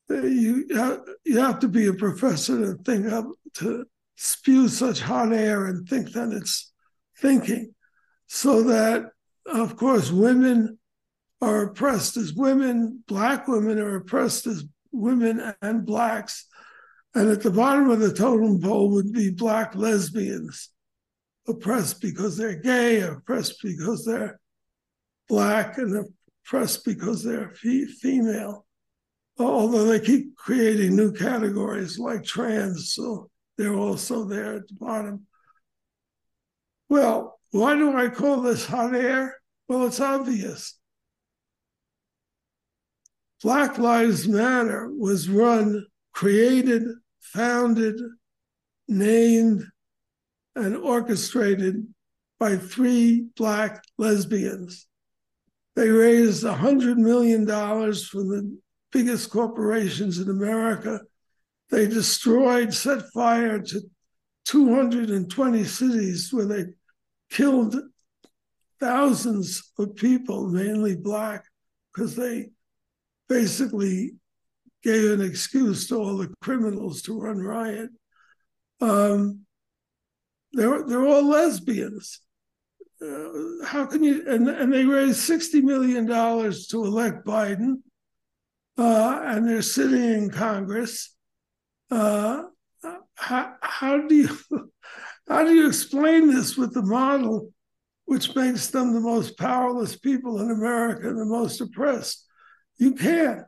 You 0.09 0.65
have, 0.75 1.01
you 1.23 1.39
have 1.39 1.59
to 1.59 1.67
be 1.67 1.87
a 1.87 1.93
professor 1.93 2.57
to 2.57 2.83
think 2.83 3.11
up 3.11 3.27
to 3.55 3.85
spew 4.15 4.67
such 4.67 5.01
hot 5.01 5.31
air 5.31 5.67
and 5.67 5.87
think 5.87 6.11
that 6.13 6.31
it's 6.31 6.71
thinking. 7.17 7.73
So 8.27 8.63
that, 8.63 9.11
of 9.45 9.75
course, 9.75 10.11
women 10.11 10.79
are 11.41 11.63
oppressed 11.63 12.17
as 12.17 12.33
women, 12.33 13.03
black 13.07 13.47
women 13.47 13.79
are 13.79 13.95
oppressed 13.97 14.47
as 14.47 14.65
women 14.91 15.53
and 15.61 15.85
blacks. 15.85 16.45
And 17.15 17.29
at 17.29 17.41
the 17.41 17.51
bottom 17.51 17.89
of 17.89 17.99
the 17.99 18.13
totem 18.13 18.61
pole 18.61 18.91
would 18.91 19.13
be 19.13 19.31
black 19.31 19.75
lesbians, 19.75 20.69
oppressed 21.47 22.01
because 22.01 22.37
they're 22.37 22.59
gay, 22.59 23.01
oppressed 23.01 23.61
because 23.63 24.05
they're 24.05 24.39
black, 25.27 25.77
and 25.77 26.05
oppressed 26.45 26.83
because 26.83 27.23
they're 27.23 27.51
female. 27.51 28.65
Although 29.39 29.85
they 29.85 30.01
keep 30.01 30.35
creating 30.35 30.95
new 30.95 31.13
categories 31.13 31.97
like 31.97 32.25
trans, 32.25 32.93
so 32.93 33.29
they're 33.57 33.73
also 33.73 34.25
there 34.25 34.55
at 34.55 34.67
the 34.67 34.73
bottom. 34.73 35.25
Well, 36.89 37.39
why 37.51 37.75
do 37.75 37.95
I 37.95 38.09
call 38.09 38.41
this 38.41 38.65
hot 38.65 38.93
air? 38.93 39.37
Well, 39.67 39.85
it's 39.85 40.01
obvious. 40.01 40.77
Black 43.41 43.77
Lives 43.77 44.27
Matter 44.27 44.89
was 44.91 45.29
run, 45.29 45.85
created, 46.13 46.83
founded, 47.21 47.95
named, 48.89 49.63
and 50.55 50.75
orchestrated 50.75 51.87
by 52.39 52.57
three 52.57 53.27
Black 53.37 53.83
lesbians. 53.97 54.87
They 55.75 55.89
raised 55.89 56.43
$100 56.43 56.97
million 56.97 57.45
from 57.45 58.29
the 58.29 58.57
biggest 58.91 59.29
corporations 59.29 60.19
in 60.19 60.29
America. 60.29 61.01
They 61.69 61.87
destroyed, 61.87 62.73
set 62.73 63.03
fire 63.13 63.59
to 63.59 63.81
220 64.45 65.63
cities 65.63 66.29
where 66.31 66.45
they 66.45 66.65
killed 67.29 67.75
thousands 68.79 69.71
of 69.77 69.95
people, 69.95 70.47
mainly 70.47 70.95
Black, 70.95 71.45
because 71.93 72.15
they 72.15 72.49
basically 73.27 74.13
gave 74.83 75.11
an 75.11 75.21
excuse 75.21 75.87
to 75.87 75.97
all 75.97 76.17
the 76.17 76.33
criminals 76.41 77.01
to 77.03 77.19
run 77.19 77.39
riot. 77.39 77.89
Um, 78.81 79.41
they're, 80.53 80.83
they're 80.83 81.05
all 81.05 81.27
lesbians. 81.27 82.21
Uh, 83.01 83.65
how 83.65 83.85
can 83.85 84.03
you? 84.03 84.27
And, 84.27 84.47
and 84.49 84.73
they 84.73 84.85
raised 84.85 85.29
$60 85.29 85.61
million 85.63 86.07
to 86.07 86.85
elect 86.85 87.25
Biden, 87.25 87.81
uh, 88.79 89.21
and 89.25 89.47
they're 89.47 89.61
sitting 89.61 90.01
in 90.01 90.29
Congress. 90.29 91.13
Uh, 91.91 92.43
how, 93.15 93.53
how 93.61 94.07
do 94.07 94.15
you 94.15 94.29
how 95.27 95.43
do 95.43 95.53
you 95.53 95.67
explain 95.67 96.27
this 96.27 96.57
with 96.57 96.73
the 96.73 96.81
model 96.81 97.51
which 98.05 98.35
makes 98.35 98.67
them 98.67 98.93
the 98.93 98.99
most 98.99 99.37
powerless 99.37 99.95
people 99.97 100.39
in 100.39 100.49
America 100.49 101.09
and 101.09 101.19
the 101.19 101.25
most 101.25 101.61
oppressed? 101.61 102.25
You 102.77 102.93
can't. 102.95 103.41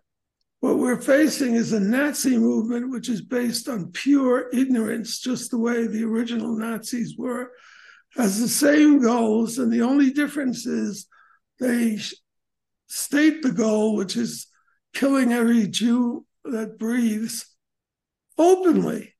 What 0.60 0.78
we're 0.78 1.02
facing 1.02 1.56
is 1.56 1.74
a 1.74 1.80
Nazi 1.80 2.38
movement 2.38 2.92
which 2.92 3.10
is 3.10 3.22
based 3.22 3.68
on 3.68 3.92
pure 3.92 4.50
ignorance, 4.54 5.20
just 5.20 5.50
the 5.50 5.58
way 5.58 5.88
the 5.88 6.04
original 6.04 6.56
Nazis 6.56 7.16
were. 7.18 7.52
has 8.16 8.40
the 8.40 8.50
same 8.50 9.02
goals, 9.02 9.58
and 9.58 9.72
the 9.72 9.82
only 9.82 10.12
difference 10.12 10.68
is 10.68 11.08
they 11.60 11.98
state 12.88 13.42
the 13.42 13.52
goal, 13.52 13.96
which 13.96 14.18
is 14.18 14.51
killing 14.94 15.32
every 15.32 15.68
Jew 15.68 16.26
that 16.46 16.78
breathes, 16.78 17.46
openly, 18.38 19.14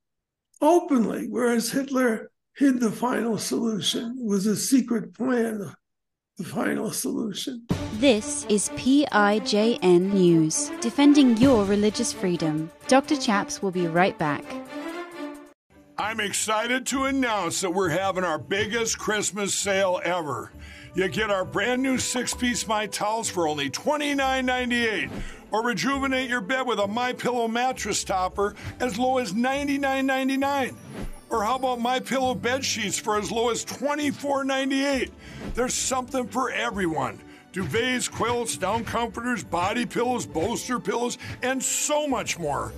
openly, 0.62 1.28
whereas 1.28 1.72
Hitler 1.72 2.32
hid 2.56 2.80
the 2.80 2.92
final 2.92 3.38
solution. 3.38 4.18
It 4.20 4.26
was 4.26 4.46
a 4.46 4.56
secret 4.56 5.14
plan, 5.14 5.74
the 6.38 6.44
final 6.44 6.92
solution. 6.92 7.66
This 7.94 8.46
is 8.50 8.70
PIJN 8.70 10.14
News, 10.14 10.72
defending 10.82 11.38
your 11.38 11.66
religious 11.66 12.12
freedom. 12.12 12.72
Dr. 12.88 13.16
Chaps 13.16 13.62
will 13.62 13.72
be 13.72 13.88
right 13.88 14.18
back. 14.18 14.44
I'm 15.98 16.20
excited 16.20 16.86
to 16.88 17.06
announce 17.06 17.62
that 17.62 17.70
we're 17.70 17.90
having 17.90 18.24
our 18.24 18.40
biggest 18.40 18.98
Christmas 18.98 19.54
sale 19.54 20.02
ever. 20.04 20.52
You 20.96 21.08
get 21.08 21.30
our 21.30 21.46
brand 21.46 21.82
new 21.84 22.00
six 22.00 22.34
piece 22.34 22.68
My 22.68 22.88
Towels 22.88 23.30
for 23.30 23.48
only 23.48 23.70
$29.98 23.70 25.12
or 25.52 25.64
rejuvenate 25.64 26.30
your 26.30 26.42
bed 26.42 26.66
with 26.66 26.80
a 26.80 26.88
My 26.88 27.14
Pillow 27.14 27.48
mattress 27.48 28.04
topper 28.04 28.56
as 28.80 28.98
low 28.98 29.18
as 29.18 29.34
$99.99. 29.34 30.76
Or 31.30 31.44
how 31.44 31.56
about 31.56 31.80
My 31.80 32.00
Pillow 32.00 32.36
bed 32.36 32.64
sheets 32.64 32.98
for 32.98 33.18
as 33.18 33.32
low 33.32 33.50
as 33.50 33.64
$24.98? 33.66 35.12
There's 35.54 35.74
something 35.74 36.28
for 36.28 36.52
everyone. 36.52 37.20
Duvets, 37.54 38.10
quilts, 38.10 38.58
down 38.58 38.86
comforters, 38.86 39.44
body 39.44 39.86
pillows, 39.86 40.26
bolster 40.26 40.80
pillows, 40.80 41.18
and 41.44 41.62
so 41.62 42.08
much 42.08 42.40
more. 42.40 42.72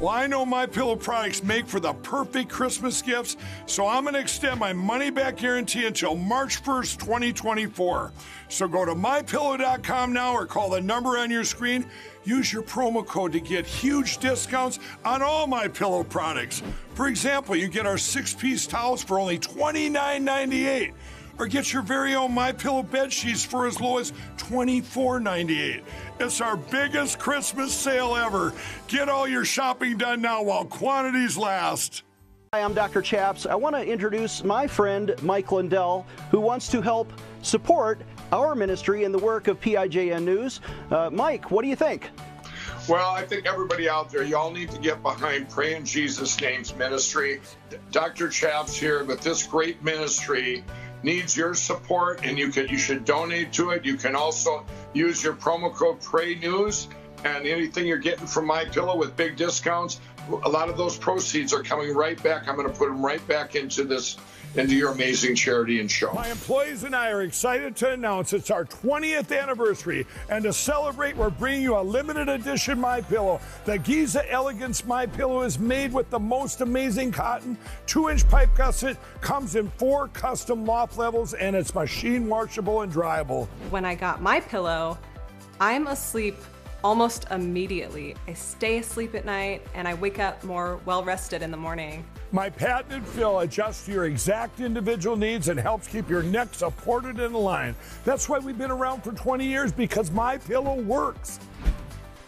Well, 0.00 0.10
I 0.10 0.26
know 0.26 0.44
my 0.44 0.66
pillow 0.66 0.96
products 0.96 1.42
make 1.42 1.66
for 1.66 1.80
the 1.80 1.92
perfect 1.94 2.50
Christmas 2.50 3.00
gifts, 3.00 3.36
so 3.66 3.86
I'm 3.86 4.02
going 4.02 4.14
to 4.14 4.20
extend 4.20 4.60
my 4.60 4.72
money 4.72 5.10
back 5.10 5.38
guarantee 5.38 5.86
until 5.86 6.14
March 6.14 6.62
1st, 6.62 6.98
2024. 6.98 8.12
So 8.48 8.68
go 8.68 8.84
to 8.84 8.94
mypillow.com 8.94 10.12
now 10.12 10.34
or 10.34 10.46
call 10.46 10.70
the 10.70 10.80
number 10.80 11.18
on 11.18 11.30
your 11.30 11.44
screen. 11.44 11.86
Use 12.28 12.52
your 12.52 12.62
promo 12.62 13.06
code 13.06 13.32
to 13.32 13.40
get 13.40 13.64
huge 13.64 14.18
discounts 14.18 14.78
on 15.02 15.22
all 15.22 15.46
my 15.46 15.66
pillow 15.66 16.04
products. 16.04 16.62
For 16.92 17.08
example, 17.08 17.56
you 17.56 17.68
get 17.68 17.86
our 17.86 17.94
6-piece 17.94 18.66
towels 18.66 19.02
for 19.02 19.18
only 19.18 19.38
$29.98 19.38 20.92
or 21.38 21.46
get 21.46 21.72
your 21.72 21.80
very 21.80 22.14
own 22.14 22.34
My 22.34 22.52
Pillow 22.52 22.82
bed 22.82 23.10
sheets 23.10 23.42
for 23.42 23.66
as 23.66 23.80
low 23.80 23.96
as 23.96 24.12
$24.98. 24.36 25.80
It's 26.20 26.42
our 26.42 26.58
biggest 26.58 27.18
Christmas 27.18 27.72
sale 27.72 28.14
ever. 28.14 28.52
Get 28.88 29.08
all 29.08 29.26
your 29.26 29.46
shopping 29.46 29.96
done 29.96 30.20
now 30.20 30.42
while 30.42 30.66
quantities 30.66 31.38
last. 31.38 32.02
Hi, 32.52 32.60
I'm 32.60 32.74
Dr. 32.74 33.00
Chaps. 33.00 33.46
I 33.46 33.54
want 33.54 33.74
to 33.74 33.82
introduce 33.82 34.44
my 34.44 34.66
friend 34.66 35.14
Mike 35.22 35.50
Lindell, 35.50 36.06
who 36.30 36.40
wants 36.40 36.68
to 36.68 36.82
help 36.82 37.10
support 37.40 38.02
our 38.32 38.54
ministry 38.54 39.04
and 39.04 39.14
the 39.14 39.18
work 39.18 39.48
of 39.48 39.60
PIJN 39.60 40.24
News. 40.24 40.60
Uh, 40.90 41.10
Mike, 41.10 41.50
what 41.50 41.62
do 41.62 41.68
you 41.68 41.76
think? 41.76 42.10
Well, 42.88 43.10
I 43.10 43.26
think 43.26 43.46
everybody 43.46 43.88
out 43.88 44.10
there, 44.10 44.22
y'all 44.22 44.50
need 44.50 44.70
to 44.70 44.78
get 44.78 45.02
behind 45.02 45.50
Pray 45.50 45.74
in 45.74 45.84
Jesus' 45.84 46.40
Name's 46.40 46.74
ministry. 46.74 47.40
Dr. 47.90 48.30
Chaps 48.30 48.74
here 48.74 49.04
but 49.04 49.20
this 49.20 49.46
great 49.46 49.82
ministry 49.84 50.64
needs 51.02 51.36
your 51.36 51.54
support 51.54 52.20
and 52.24 52.38
you 52.38 52.50
can 52.50 52.66
you 52.68 52.78
should 52.78 53.04
donate 53.04 53.52
to 53.52 53.70
it. 53.70 53.84
You 53.84 53.96
can 53.96 54.16
also 54.16 54.64
use 54.94 55.22
your 55.22 55.34
promo 55.34 55.72
code 55.72 56.00
Pray 56.00 56.36
News 56.36 56.88
and 57.24 57.46
anything 57.46 57.86
you're 57.86 57.98
getting 57.98 58.26
from 58.26 58.46
My 58.46 58.64
Pillow 58.64 58.96
with 58.96 59.16
big 59.16 59.36
discounts. 59.36 60.00
A 60.28 60.48
lot 60.48 60.68
of 60.68 60.76
those 60.76 60.96
proceeds 60.96 61.52
are 61.52 61.62
coming 61.62 61.94
right 61.94 62.22
back. 62.22 62.48
I'm 62.48 62.56
going 62.56 62.70
to 62.70 62.76
put 62.76 62.88
them 62.88 63.04
right 63.04 63.26
back 63.26 63.54
into 63.54 63.84
this 63.84 64.16
into 64.56 64.74
your 64.74 64.92
amazing 64.92 65.34
charity 65.34 65.80
and 65.80 65.90
show. 65.90 66.12
My 66.12 66.28
employees 66.28 66.84
and 66.84 66.94
I 66.94 67.10
are 67.10 67.22
excited 67.22 67.76
to 67.76 67.90
announce 67.90 68.32
it's 68.32 68.50
our 68.50 68.64
20th 68.64 69.38
anniversary, 69.38 70.06
and 70.30 70.44
to 70.44 70.52
celebrate, 70.52 71.16
we're 71.16 71.30
bringing 71.30 71.62
you 71.62 71.78
a 71.78 71.82
limited 71.82 72.28
edition 72.28 72.80
My 72.80 73.00
Pillow. 73.00 73.40
The 73.64 73.78
Giza 73.78 74.30
Elegance 74.30 74.84
My 74.84 75.06
Pillow 75.06 75.42
is 75.42 75.58
made 75.58 75.92
with 75.92 76.10
the 76.10 76.18
most 76.18 76.60
amazing 76.60 77.12
cotton, 77.12 77.56
two-inch 77.86 78.28
pipe 78.28 78.50
gusset, 78.56 78.96
comes 79.20 79.56
in 79.56 79.70
four 79.72 80.08
custom 80.08 80.64
loft 80.64 80.96
levels, 80.98 81.34
and 81.34 81.54
it's 81.54 81.74
machine 81.74 82.28
washable 82.28 82.82
and 82.82 82.92
dryable. 82.92 83.46
When 83.70 83.84
I 83.84 83.94
got 83.94 84.22
my 84.22 84.40
pillow, 84.40 84.98
I'm 85.60 85.86
asleep 85.88 86.36
almost 86.84 87.26
immediately. 87.30 88.14
I 88.26 88.34
stay 88.34 88.78
asleep 88.78 89.14
at 89.14 89.24
night 89.24 89.62
and 89.74 89.88
I 89.88 89.94
wake 89.94 90.18
up 90.18 90.42
more 90.44 90.80
well 90.84 91.02
rested 91.04 91.42
in 91.42 91.50
the 91.50 91.56
morning. 91.56 92.04
My 92.30 92.50
patented 92.50 93.06
fill 93.06 93.40
adjusts 93.40 93.86
to 93.86 93.92
your 93.92 94.04
exact 94.04 94.60
individual 94.60 95.16
needs 95.16 95.48
and 95.48 95.58
helps 95.58 95.88
keep 95.88 96.10
your 96.10 96.22
neck 96.22 96.48
supported 96.52 97.20
and 97.20 97.34
aligned. 97.34 97.74
That's 98.04 98.28
why 98.28 98.38
we've 98.38 98.58
been 98.58 98.70
around 98.70 99.02
for 99.02 99.12
20 99.12 99.46
years 99.46 99.72
because 99.72 100.10
my 100.10 100.38
pillow 100.38 100.74
works. 100.82 101.40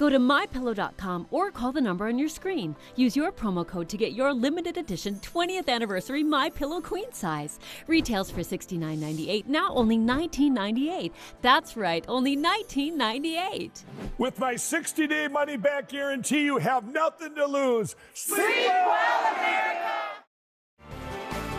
Go 0.00 0.08
to 0.08 0.18
mypillow.com 0.18 1.26
or 1.30 1.50
call 1.50 1.72
the 1.72 1.80
number 1.82 2.06
on 2.06 2.18
your 2.18 2.30
screen. 2.30 2.74
Use 2.96 3.14
your 3.14 3.30
promo 3.30 3.66
code 3.66 3.86
to 3.90 3.98
get 3.98 4.14
your 4.14 4.32
limited 4.32 4.78
edition 4.78 5.16
20th 5.16 5.68
anniversary 5.68 6.24
My 6.24 6.48
Pillow 6.48 6.80
queen 6.80 7.12
size. 7.12 7.58
Retails 7.86 8.30
for 8.30 8.40
$69.98, 8.40 9.46
now 9.46 9.74
only 9.74 9.98
$19.98. 9.98 11.12
That's 11.42 11.76
right, 11.76 12.02
only 12.08 12.34
$19.98. 12.34 13.84
With 14.16 14.38
my 14.38 14.56
60 14.56 15.06
day 15.06 15.28
money 15.28 15.58
back 15.58 15.90
guarantee, 15.90 16.46
you 16.46 16.56
have 16.56 16.90
nothing 16.90 17.34
to 17.34 17.44
lose. 17.44 17.94
Sleep 18.14 18.38
well, 18.38 19.34
America! 19.34 19.90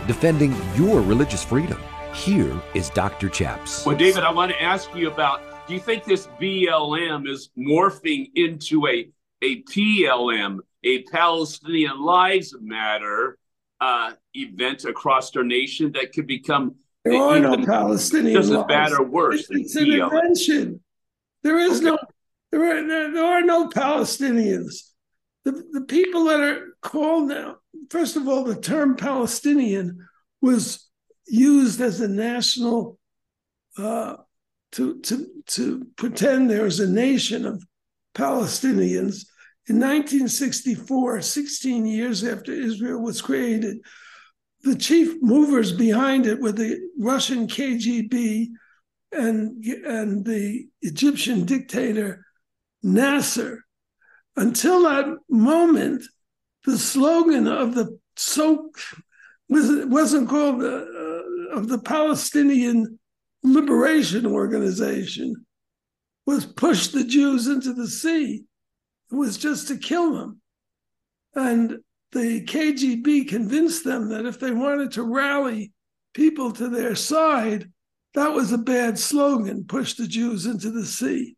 Defending 0.08 0.56
your 0.76 1.02
religious 1.02 1.44
freedom. 1.44 1.80
Here 2.16 2.60
is 2.74 2.90
Dr. 2.90 3.30
Chaps. 3.30 3.86
Well, 3.86 3.96
David, 3.96 4.24
I 4.24 4.32
want 4.32 4.52
to 4.52 4.60
ask 4.60 4.90
you 4.96 5.12
about 5.12 5.51
do 5.72 5.76
you 5.76 5.82
think 5.82 6.04
this 6.04 6.28
BLM 6.42 7.30
is 7.30 7.50
morphing 7.58 8.30
into 8.36 8.86
a, 8.88 9.10
a 9.42 9.64
PLM, 9.64 10.58
a 10.84 11.04
Palestinian 11.04 12.02
Lives 12.02 12.54
Matter 12.60 13.38
uh, 13.80 14.12
event 14.34 14.84
across 14.84 15.34
our 15.38 15.46
nation 15.46 15.94
that 15.94 16.12
could 16.12 16.28
become 16.28 16.76
there 17.06 17.16
are 17.16 17.40
no 17.40 17.66
Palestinian 17.66 18.34
just 18.34 18.50
laws. 18.52 18.66
as 18.66 18.68
bad 18.68 18.92
or 18.92 19.06
worse 19.06 19.48
It's 19.50 19.74
an 19.78 19.90
invention. 19.94 20.82
There 21.42 21.58
is 21.58 21.78
Okay. 21.78 21.86
no 21.86 21.98
there 22.52 22.64
are 22.66 22.86
there, 22.86 23.14
there 23.14 23.26
are 23.26 23.42
no 23.42 23.70
Palestinians. 23.70 24.90
The 25.46 25.54
the 25.72 25.86
people 25.88 26.26
that 26.26 26.42
are 26.42 26.76
called 26.82 27.30
now, 27.30 27.60
first 27.90 28.18
of 28.18 28.28
all, 28.28 28.44
the 28.44 28.60
term 28.60 28.98
Palestinian 28.98 30.06
was 30.42 30.90
used 31.28 31.80
as 31.80 32.02
a 32.02 32.10
national 32.10 33.00
uh, 33.78 34.18
to 34.74 35.00
to 35.02 35.28
to 35.48 35.86
pretend 35.98 36.50
there 36.50 36.64
was 36.64 36.80
a 36.80 36.90
nation 36.90 37.46
of 37.46 37.64
Palestinians. 38.16 39.26
In 39.68 39.80
1964, 39.80 41.22
16 41.22 41.86
years 41.86 42.24
after 42.24 42.52
Israel 42.52 43.02
was 43.02 43.22
created, 43.22 43.78
the 44.64 44.76
chief 44.76 45.22
movers 45.22 45.72
behind 45.72 46.26
it 46.26 46.40
were 46.40 46.52
the 46.52 46.80
Russian 47.00 47.48
KGB 47.48 48.50
and, 49.12 49.64
and 49.66 50.26
the 50.26 50.68
Egyptian 50.82 51.46
dictator 51.46 52.26
Nasser. 52.84 53.66
Until 54.36 54.84
that 54.84 55.06
moment, 55.30 56.04
the 56.66 56.78
slogan 56.78 57.48
of 57.48 57.76
the 57.76 58.00
so 58.16 58.72
was 59.50 59.86
wasn't 59.86 60.30
called 60.30 60.64
uh, 60.64 60.86
of 61.58 61.68
the 61.68 61.80
Palestinian 61.84 63.00
Liberation 63.44 64.26
Organization 64.26 65.46
was 66.26 66.46
push 66.46 66.88
the 66.88 67.04
Jews 67.04 67.48
into 67.48 67.74
the 67.74 67.88
sea. 67.88 68.44
It 69.12 69.16
was 69.16 69.38
just 69.38 69.68
to 69.70 69.78
kill 69.78 70.14
them. 70.14 70.42
And 71.36 71.78
the 72.12 72.44
KGB 72.46 73.28
convinced 73.28 73.84
them 73.84 74.10
that 74.10 74.26
if 74.26 74.40
they 74.40 74.52
wanted 74.52 74.92
to 74.94 75.04
rally 75.04 75.72
people 76.14 76.52
to 76.52 76.70
their 76.70 76.96
side, 76.96 77.72
that 78.14 78.34
was 78.34 78.52
a 78.52 78.58
bad 78.58 79.00
slogan 79.00 79.64
push 79.64 79.94
the 79.94 80.08
Jews 80.08 80.46
into 80.46 80.70
the 80.72 80.86
sea. 80.86 81.36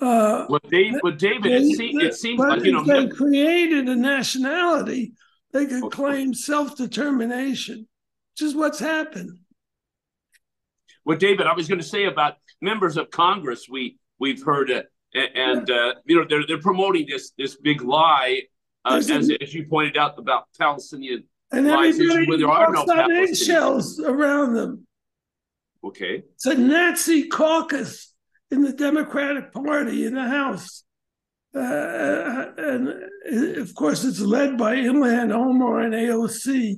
Uh, 0.00 0.46
Well, 0.48 0.60
Dave, 0.70 0.94
well, 1.02 1.12
David, 1.14 1.52
it, 1.52 1.76
se- 1.76 1.92
it 1.94 2.14
seems 2.14 2.38
like 2.38 2.64
you 2.64 2.72
know. 2.72 2.80
if 2.80 2.86
they 2.86 3.08
created 3.08 3.88
a 3.88 3.96
nationality, 3.96 5.12
they 5.52 5.66
could 5.66 5.90
claim 5.92 6.32
self 6.34 6.76
determination, 6.76 7.86
which 8.32 8.42
is 8.48 8.54
what's 8.54 8.78
happened. 8.78 9.38
What 11.04 11.18
David, 11.18 11.46
I 11.46 11.54
was 11.54 11.68
going 11.68 11.80
to 11.80 11.86
say 11.86 12.04
about 12.04 12.34
members 12.60 12.96
of 12.96 13.10
Congress, 13.10 13.66
we 13.68 13.96
we've 14.18 14.42
heard 14.42 14.70
it, 14.70 14.86
and 15.14 15.68
uh, 15.70 15.94
you 16.04 16.16
know 16.18 16.26
they're 16.28 16.46
they're 16.46 16.60
promoting 16.60 17.06
this 17.08 17.32
this 17.36 17.56
big 17.56 17.82
lie, 17.82 18.42
uh, 18.84 18.92
There's 18.94 19.10
a- 19.10 19.14
as 19.14 19.30
as 19.40 19.54
you 19.54 19.66
pointed 19.66 19.96
out 19.96 20.18
about 20.18 20.44
Palestinian. 20.58 21.24
And 21.50 21.66
Lies 21.66 21.98
when 21.98 22.40
there 22.40 22.48
are 22.48 22.72
no 22.72 22.80
on 22.82 23.12
eggshells 23.12 24.00
around 24.00 24.54
them. 24.54 24.86
Okay, 25.84 26.22
It's 26.34 26.46
a 26.46 26.54
Nazi 26.54 27.28
caucus 27.28 28.14
in 28.50 28.62
the 28.62 28.72
Democratic 28.72 29.52
Party 29.52 30.06
in 30.06 30.14
the 30.14 30.22
House. 30.22 30.84
Uh, 31.54 32.46
and 32.56 32.88
uh, 32.88 33.60
of 33.60 33.74
course, 33.74 34.04
it's 34.04 34.20
led 34.20 34.56
by 34.56 34.76
Ilhan 34.76 35.30
Omar 35.30 35.80
and 35.80 35.92
AOC 35.92 36.76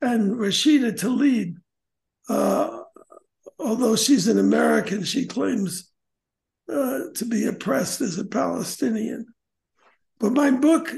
and 0.00 0.36
Rashida 0.36 0.92
Tlaib. 0.92 1.56
Although 3.62 3.96
she's 3.96 4.28
an 4.28 4.38
American, 4.38 5.04
she 5.04 5.26
claims 5.26 5.90
uh, 6.68 7.00
to 7.14 7.24
be 7.24 7.46
oppressed 7.46 8.00
as 8.00 8.18
a 8.18 8.24
Palestinian. 8.24 9.26
But 10.18 10.32
my 10.32 10.50
book 10.50 10.92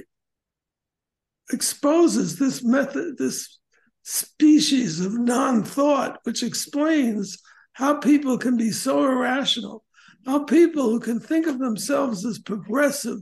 exposes 1.53 2.38
this 2.38 2.64
method, 2.64 3.18
this 3.18 3.59
species 4.03 5.00
of 5.00 5.12
non 5.12 5.62
thought, 5.62 6.20
which 6.24 6.42
explains 6.42 7.38
how 7.72 7.94
people 7.94 8.38
can 8.38 8.57
be 8.57 8.70
so 8.70 9.05
irrational, 9.05 9.85
how 10.24 10.44
people 10.44 10.85
who 10.85 11.00
can 11.00 11.20
think 11.20 11.46
of 11.46 11.59
themselves 11.59 12.24
as 12.24 12.38
progressive 12.38 13.18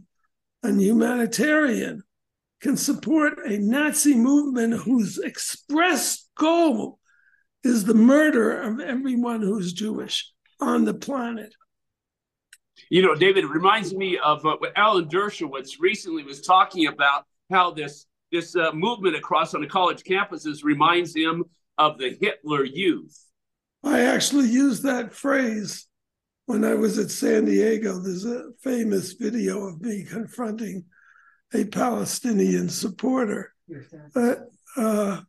and 0.63 0.81
humanitarian 0.81 2.03
can 2.61 2.77
support 2.77 3.39
a 3.45 3.59
Nazi 3.59 4.15
movement 4.15 4.75
whose 4.75 5.19
express 5.19 6.29
goal 6.37 7.01
is 7.65 7.85
the 7.85 7.95
murder 7.95 8.61
of 8.61 8.81
everyone 8.81 9.41
who's 9.41 9.73
Jewish 9.73 10.31
on 10.61 10.85
the 10.85 10.95
planet. 10.95 11.55
You 12.91 13.03
know, 13.03 13.15
David, 13.15 13.45
it 13.45 13.49
reminds 13.49 13.95
me 13.95 14.19
of 14.19 14.45
uh, 14.45 14.57
what 14.59 14.73
Alan 14.77 15.09
Dershowitz 15.09 15.81
recently 15.81 16.25
was 16.25 16.41
talking 16.43 16.87
about 16.87 17.25
how 17.51 17.71
this 17.71 18.07
this 18.31 18.57
uh, 18.57 18.73
movement 18.73 19.15
across 19.15 19.55
on 19.55 19.61
the 19.61 19.67
college 19.67 20.03
campuses 20.05 20.65
reminds 20.65 21.15
him 21.15 21.45
of 21.77 21.99
the 21.99 22.17
Hitler 22.19 22.65
Youth. 22.65 23.19
I 23.85 24.01
actually 24.01 24.49
used 24.49 24.85
that 24.85 25.13
phrase 25.13 25.87
when 26.47 26.65
I 26.65 26.75
was 26.75 26.99
at 26.99 27.11
San 27.11 27.45
Diego. 27.45 27.99
There's 27.99 28.25
a 28.25 28.51
famous 28.63 29.13
video 29.13 29.67
of 29.67 29.83
me 29.83 30.05
confronting 30.05 30.85
a 31.53 31.65
Palestinian 31.65 32.69
supporter. 32.71 33.53
Uh, 34.17 34.35
uh, 34.77 35.21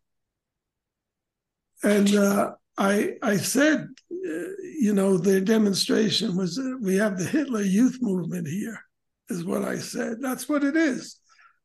and 1.84 2.16
uh, 2.16 2.52
I 2.78 3.14
I 3.22 3.38
said, 3.38 3.88
uh, 4.12 4.44
you 4.80 4.94
know, 4.94 5.18
their 5.18 5.42
demonstration 5.42 6.36
was 6.36 6.58
uh, 6.58 6.76
we 6.82 6.96
have 6.96 7.18
the 7.18 7.26
Hitler 7.26 7.62
Youth 7.62 8.00
Movement 8.02 8.48
here, 8.48 8.80
is 9.30 9.44
what 9.44 9.64
I 9.64 9.78
said. 9.78 10.18
That's 10.22 10.50
what 10.50 10.64
it 10.64 10.76
is. 10.76 11.20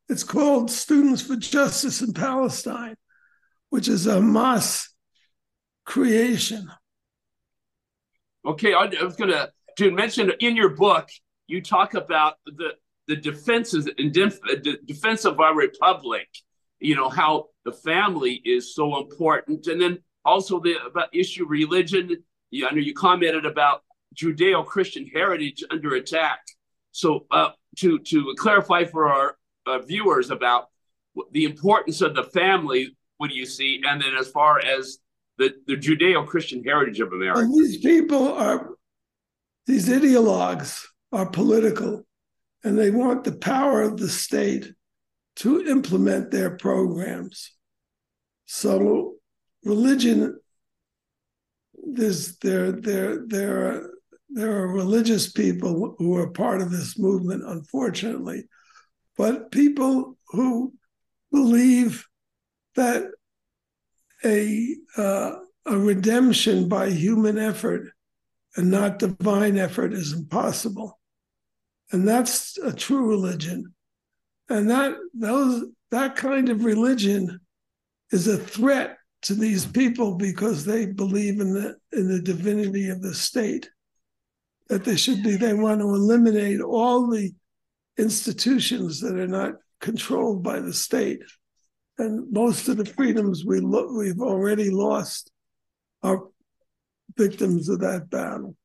It's 0.08 0.24
called 0.24 0.70
Students 0.70 1.22
for 1.22 1.36
Justice 1.36 2.02
in 2.02 2.12
Palestine, 2.12 2.96
which 3.70 3.88
is 3.88 4.06
a 4.06 4.16
Hamas 4.16 4.88
creation. 5.84 6.70
Okay, 8.46 8.74
I 8.74 8.86
was 9.02 9.16
going 9.16 9.30
to 9.30 9.50
to 9.78 9.90
mention 9.90 10.32
in 10.40 10.56
your 10.56 10.70
book 10.70 11.08
you 11.46 11.62
talk 11.62 11.94
about 11.94 12.34
the 12.44 12.74
the 13.06 13.16
defenses 13.16 13.88
and 13.98 14.12
def, 14.12 14.40
the 14.42 14.78
defense 14.84 15.24
of 15.24 15.40
our 15.40 15.54
republic. 15.54 16.28
You 16.80 16.94
know 16.94 17.08
how 17.08 17.46
the 17.64 17.72
family 17.72 18.40
is 18.44 18.74
so 18.74 18.98
important, 18.98 19.66
and 19.66 19.80
then 19.80 19.98
also 20.28 20.60
the 20.60 20.74
about 20.90 21.08
issue 21.22 21.46
religion. 21.46 22.04
You, 22.50 22.66
I 22.66 22.70
know 22.74 22.80
you 22.80 22.94
commented 22.94 23.46
about 23.46 23.82
Judeo-Christian 24.20 25.04
heritage 25.18 25.60
under 25.70 25.90
attack. 25.94 26.40
So 26.92 27.08
uh, 27.30 27.50
to 27.80 27.98
to 28.10 28.34
clarify 28.44 28.84
for 28.84 29.02
our 29.08 29.36
uh, 29.66 29.78
viewers 29.92 30.30
about 30.30 30.62
the 31.32 31.44
importance 31.44 32.00
of 32.06 32.14
the 32.14 32.24
family, 32.40 32.82
what 33.18 33.30
do 33.30 33.36
you 33.36 33.46
see? 33.46 33.82
And 33.86 34.00
then 34.02 34.14
as 34.14 34.28
far 34.28 34.60
as 34.76 34.98
the, 35.38 35.54
the 35.66 35.76
Judeo-Christian 35.76 36.64
heritage 36.64 37.00
of 37.00 37.12
America. 37.12 37.40
And 37.40 37.54
these 37.54 37.78
people 37.78 38.32
are, 38.32 38.70
these 39.66 39.88
ideologues 39.88 40.84
are 41.12 41.26
political 41.26 42.04
and 42.64 42.78
they 42.78 42.90
want 42.90 43.24
the 43.24 43.32
power 43.32 43.82
of 43.82 43.98
the 43.98 44.08
state 44.08 44.72
to 45.36 45.64
implement 45.66 46.30
their 46.30 46.50
programs. 46.56 47.52
So 48.46 49.17
religion, 49.64 50.38
there's 51.74 52.36
there 52.38 52.72
there 52.72 53.26
there 53.26 53.66
are 53.66 53.90
there 54.30 54.58
are 54.58 54.68
religious 54.68 55.30
people 55.30 55.94
who 55.98 56.16
are 56.16 56.30
part 56.30 56.60
of 56.60 56.70
this 56.70 56.98
movement, 56.98 57.42
unfortunately, 57.46 58.44
but 59.16 59.50
people 59.50 60.18
who 60.28 60.74
believe 61.32 62.06
that 62.76 63.04
a 64.24 64.76
uh, 64.96 65.32
a 65.66 65.78
redemption 65.78 66.68
by 66.68 66.90
human 66.90 67.38
effort 67.38 67.92
and 68.56 68.70
not 68.70 68.98
divine 68.98 69.58
effort 69.58 69.92
is 69.92 70.12
impossible, 70.12 70.98
and 71.92 72.06
that's 72.06 72.58
a 72.58 72.72
true 72.72 73.08
religion, 73.08 73.74
and 74.48 74.70
that 74.70 74.94
those 75.14 75.64
that 75.90 76.16
kind 76.16 76.48
of 76.48 76.64
religion 76.64 77.40
is 78.12 78.26
a 78.26 78.36
threat 78.36 78.97
to 79.22 79.34
these 79.34 79.66
people 79.66 80.14
because 80.14 80.64
they 80.64 80.86
believe 80.86 81.40
in 81.40 81.52
the 81.52 81.76
in 81.92 82.08
the 82.08 82.20
divinity 82.20 82.88
of 82.88 83.02
the 83.02 83.14
state 83.14 83.68
that 84.68 84.84
they 84.84 84.96
should 84.96 85.22
be 85.22 85.36
they 85.36 85.54
want 85.54 85.80
to 85.80 85.86
eliminate 85.86 86.60
all 86.60 87.08
the 87.08 87.32
institutions 87.96 89.00
that 89.00 89.18
are 89.18 89.26
not 89.26 89.54
controlled 89.80 90.42
by 90.42 90.60
the 90.60 90.72
state. 90.72 91.20
And 91.98 92.30
most 92.32 92.68
of 92.68 92.76
the 92.76 92.84
freedoms 92.84 93.44
we 93.44 93.60
lo- 93.60 93.92
we've 93.96 94.20
already 94.20 94.70
lost 94.70 95.30
are 96.02 96.24
victims 97.16 97.68
of 97.68 97.80
that 97.80 98.08
battle. 98.08 98.56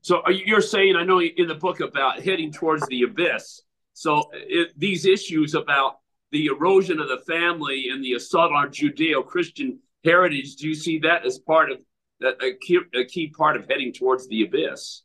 So 0.00 0.22
uh, 0.26 0.30
you're 0.30 0.60
saying, 0.60 0.96
I 0.96 1.04
know 1.04 1.22
in 1.22 1.46
the 1.46 1.54
book 1.54 1.80
about 1.80 2.20
heading 2.20 2.50
towards 2.50 2.84
the 2.88 3.02
abyss. 3.02 3.62
So 3.92 4.24
it, 4.32 4.70
these 4.76 5.06
issues 5.06 5.54
about 5.54 5.98
the 6.32 6.46
erosion 6.46 6.98
of 6.98 7.08
the 7.08 7.22
family 7.26 7.88
and 7.90 8.02
the 8.02 8.14
assault 8.14 8.52
on 8.52 8.70
Judeo-Christian 8.70 9.78
heritage, 10.04 10.56
do 10.56 10.68
you 10.68 10.74
see 10.74 10.98
that 11.00 11.24
as 11.24 11.38
part 11.38 11.70
of 11.70 11.78
a 12.22 12.54
key, 12.60 12.80
a 12.94 13.04
key 13.04 13.28
part 13.28 13.56
of 13.56 13.68
heading 13.68 13.92
towards 13.92 14.26
the 14.28 14.42
abyss? 14.42 15.02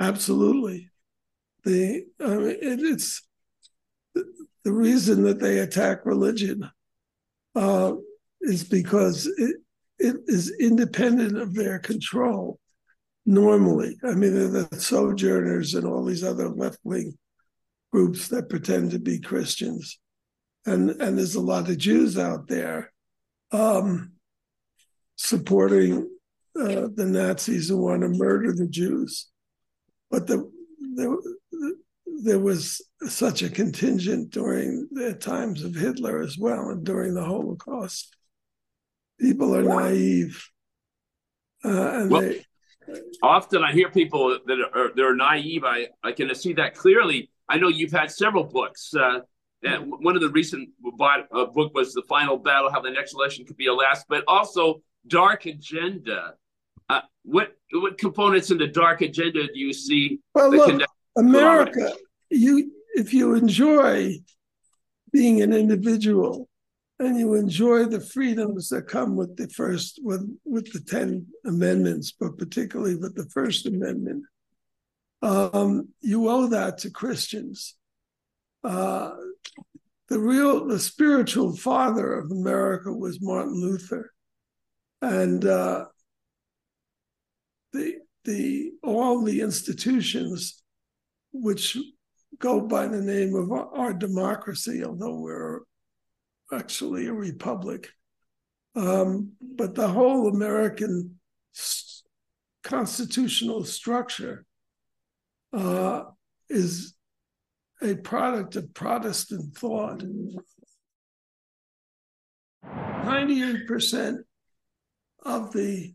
Absolutely 0.00 0.90
the 1.68 2.06
I 2.20 2.28
mean, 2.28 2.56
it, 2.60 2.80
it's 2.80 3.22
the 4.14 4.72
reason 4.72 5.22
that 5.24 5.40
they 5.40 5.58
attack 5.58 6.04
religion 6.04 6.68
uh, 7.54 7.92
is 8.40 8.64
because 8.64 9.26
it 9.26 9.56
it 9.98 10.16
is 10.26 10.54
independent 10.60 11.36
of 11.36 11.54
their 11.54 11.78
control. 11.78 12.58
Normally, 13.26 13.98
I 14.02 14.14
mean, 14.14 14.34
the 14.34 14.68
sojourners 14.78 15.74
and 15.74 15.86
all 15.86 16.04
these 16.04 16.24
other 16.24 16.48
left 16.48 16.78
wing 16.84 17.18
groups 17.92 18.28
that 18.28 18.48
pretend 18.48 18.92
to 18.92 18.98
be 18.98 19.18
Christians, 19.18 19.98
and 20.66 20.90
and 20.90 21.18
there's 21.18 21.34
a 21.34 21.40
lot 21.40 21.68
of 21.68 21.78
Jews 21.78 22.18
out 22.18 22.48
there 22.48 22.92
um, 23.52 24.12
supporting 25.16 26.08
uh, 26.58 26.88
the 26.94 27.06
Nazis 27.06 27.68
who 27.68 27.78
want 27.78 28.02
to 28.02 28.08
murder 28.08 28.52
the 28.52 28.66
Jews, 28.68 29.28
but 30.10 30.26
the 30.26 30.50
the 30.94 31.16
there 32.22 32.38
was 32.38 32.82
such 33.06 33.42
a 33.42 33.48
contingent 33.48 34.30
during 34.30 34.88
the 34.90 35.14
times 35.14 35.62
of 35.64 35.74
Hitler 35.74 36.20
as 36.20 36.36
well, 36.38 36.70
and 36.70 36.84
during 36.84 37.14
the 37.14 37.24
Holocaust. 37.24 38.14
People 39.20 39.56
are 39.56 39.64
naive, 39.64 40.48
uh, 41.64 42.00
and 42.00 42.10
well, 42.10 42.20
they. 42.22 42.44
Often, 43.22 43.64
I 43.64 43.72
hear 43.72 43.90
people 43.90 44.38
that 44.46 44.58
are 44.74 44.92
they're 44.94 45.14
naive. 45.14 45.64
I 45.64 45.88
I 46.04 46.12
can 46.12 46.32
see 46.34 46.52
that 46.54 46.74
clearly. 46.74 47.30
I 47.48 47.58
know 47.58 47.68
you've 47.68 47.92
had 47.92 48.10
several 48.10 48.44
books. 48.44 48.94
Uh, 48.94 49.20
and 49.62 49.90
one 49.90 50.14
of 50.14 50.22
the 50.22 50.30
recent 50.30 50.68
uh, 51.00 51.46
book 51.46 51.74
was 51.74 51.92
the 51.92 52.02
final 52.08 52.36
battle: 52.36 52.70
how 52.70 52.80
the 52.80 52.90
next 52.90 53.14
election 53.14 53.44
could 53.44 53.56
be 53.56 53.66
a 53.66 53.74
last, 53.74 54.06
but 54.08 54.24
also 54.28 54.82
Dark 55.06 55.46
Agenda. 55.46 56.34
Uh, 56.88 57.00
what 57.24 57.56
what 57.72 57.98
components 57.98 58.50
in 58.50 58.58
the 58.58 58.66
Dark 58.66 59.00
Agenda 59.00 59.46
do 59.46 59.58
you 59.58 59.72
see? 59.72 60.20
Well, 60.34 60.50
look, 60.50 60.82
America 61.16 61.92
you 62.30 62.72
if 62.94 63.12
you 63.12 63.34
enjoy 63.34 64.14
being 65.12 65.40
an 65.40 65.52
individual 65.52 66.48
and 66.98 67.18
you 67.18 67.34
enjoy 67.34 67.84
the 67.84 68.00
freedoms 68.00 68.68
that 68.68 68.82
come 68.82 69.16
with 69.16 69.36
the 69.36 69.48
first 69.48 70.00
with 70.02 70.28
with 70.44 70.72
the 70.72 70.80
10 70.80 71.26
amendments 71.46 72.12
but 72.18 72.36
particularly 72.36 72.96
with 72.96 73.14
the 73.14 73.28
first 73.30 73.66
amendment 73.66 74.24
um, 75.22 75.88
you 76.00 76.28
owe 76.28 76.48
that 76.48 76.78
to 76.78 76.90
christians 76.90 77.74
uh, 78.64 79.12
the 80.08 80.18
real 80.18 80.66
the 80.66 80.78
spiritual 80.78 81.56
father 81.56 82.14
of 82.14 82.30
america 82.30 82.92
was 82.92 83.20
martin 83.20 83.60
luther 83.60 84.12
and 85.00 85.44
uh, 85.44 85.84
the 87.72 87.98
the 88.24 88.72
all 88.82 89.22
the 89.22 89.40
institutions 89.40 90.62
which 91.32 91.76
go 92.38 92.60
by 92.60 92.86
the 92.86 93.00
name 93.00 93.34
of 93.34 93.50
our 93.50 93.92
democracy, 93.92 94.84
although 94.84 95.18
we're 95.18 95.60
actually 96.52 97.06
a 97.06 97.12
republic. 97.12 97.90
Um, 98.74 99.32
but 99.40 99.74
the 99.74 99.88
whole 99.88 100.28
American 100.28 101.18
constitutional 102.62 103.64
structure 103.64 104.44
uh, 105.52 106.02
is 106.48 106.94
a 107.82 107.94
product 107.94 108.56
of 108.56 108.74
Protestant 108.74 109.56
thought. 109.56 110.02
98% 112.64 114.18
of 115.24 115.52
the 115.52 115.94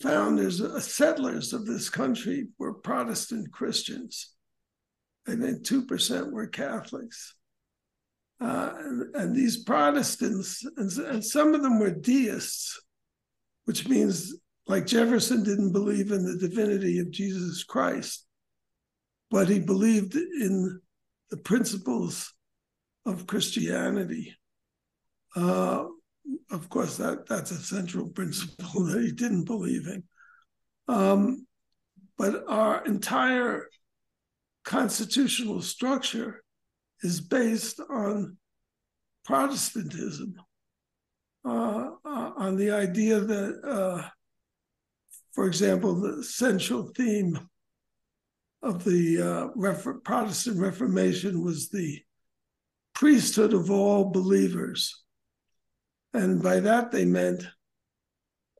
founders, 0.00 0.60
uh, 0.60 0.80
settlers 0.80 1.52
of 1.52 1.66
this 1.66 1.88
country 1.88 2.48
were 2.58 2.74
Protestant 2.74 3.52
Christians. 3.52 4.34
and 5.26 5.40
then 5.40 5.60
2% 5.62 6.32
were 6.32 6.48
Catholics. 6.48 7.36
Uh, 8.40 8.72
and, 8.76 9.14
and, 9.14 9.36
these 9.36 9.62
Protestants, 9.62 10.64
and, 10.76 10.90
and 10.98 11.24
some 11.24 11.54
of 11.54 11.62
them 11.62 11.78
were 11.78 11.92
deists, 11.92 12.80
which 13.66 13.86
means 13.86 14.34
like 14.66 14.86
Jefferson 14.86 15.44
didn't 15.44 15.72
believe 15.72 16.10
in 16.10 16.24
the 16.24 16.36
divinity 16.36 16.98
of 16.98 17.12
Jesus 17.12 17.62
Christ, 17.62 18.26
but 19.30 19.48
he 19.48 19.60
believed 19.60 20.16
in 20.16 20.80
the 21.32 21.38
principles 21.38 22.34
of 23.06 23.26
Christianity. 23.26 24.36
Uh, 25.34 25.86
of 26.50 26.68
course, 26.68 26.98
that 26.98 27.26
that's 27.26 27.50
a 27.50 27.56
central 27.56 28.10
principle 28.10 28.84
that 28.84 29.02
he 29.02 29.12
didn't 29.12 29.44
believe 29.44 29.86
in. 29.86 30.04
Um, 30.88 31.46
but 32.18 32.44
our 32.48 32.84
entire 32.84 33.70
constitutional 34.62 35.62
structure 35.62 36.44
is 37.00 37.22
based 37.22 37.80
on 37.80 38.36
Protestantism, 39.24 40.34
uh, 41.46 41.92
uh, 42.04 42.30
on 42.36 42.56
the 42.56 42.72
idea 42.72 43.20
that, 43.20 43.60
uh, 43.64 44.06
for 45.32 45.46
example, 45.46 45.94
the 45.94 46.22
central 46.22 46.90
theme 46.94 47.38
of 48.62 48.84
the 48.84 49.20
uh, 49.20 49.94
Protestant 50.04 50.58
Reformation 50.58 51.42
was 51.42 51.68
the 51.68 52.00
priesthood 52.94 53.52
of 53.52 53.70
all 53.70 54.10
believers 54.10 55.02
and 56.14 56.42
by 56.42 56.60
that, 56.60 56.92
they 56.92 57.04
meant 57.04 57.46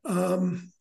um, 0.05 0.71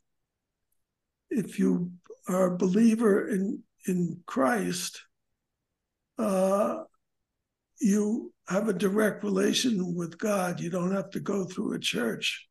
if 1.30 1.58
you 1.58 1.92
are 2.28 2.46
a 2.46 2.56
believer 2.56 3.28
in, 3.28 3.62
in 3.86 4.22
Christ, 4.26 5.02
uh, 6.18 6.84
you 7.80 8.32
have 8.48 8.68
a 8.68 8.72
direct 8.72 9.22
relation 9.22 9.94
with 9.94 10.18
God. 10.18 10.60
You 10.60 10.70
don't 10.70 10.92
have 10.92 11.10
to 11.10 11.20
go 11.20 11.44
through 11.44 11.74
a 11.74 11.78
church. 11.78 12.48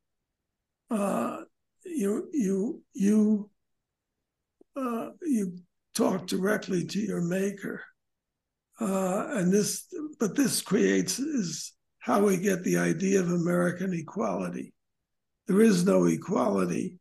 Uh, 0.90 1.42
you 1.84 2.30
you 2.34 2.84
you 2.94 3.50
uh, 4.76 5.10
you 5.22 5.58
talk 5.96 6.28
directly 6.28 6.86
to 6.86 7.00
your 7.00 7.22
Maker, 7.22 7.84
uh, 8.80 9.28
and 9.32 9.52
this. 9.52 9.86
But 10.20 10.36
this 10.36 10.62
creates 10.62 11.20
is 11.20 11.74
how 12.00 12.26
we 12.26 12.38
get 12.38 12.64
the 12.64 12.78
idea 12.78 13.20
of 13.20 13.32
American 13.32 13.94
equality. 13.94 14.74
There 15.48 15.62
is 15.62 15.86
no 15.86 16.06
equality 16.06 16.98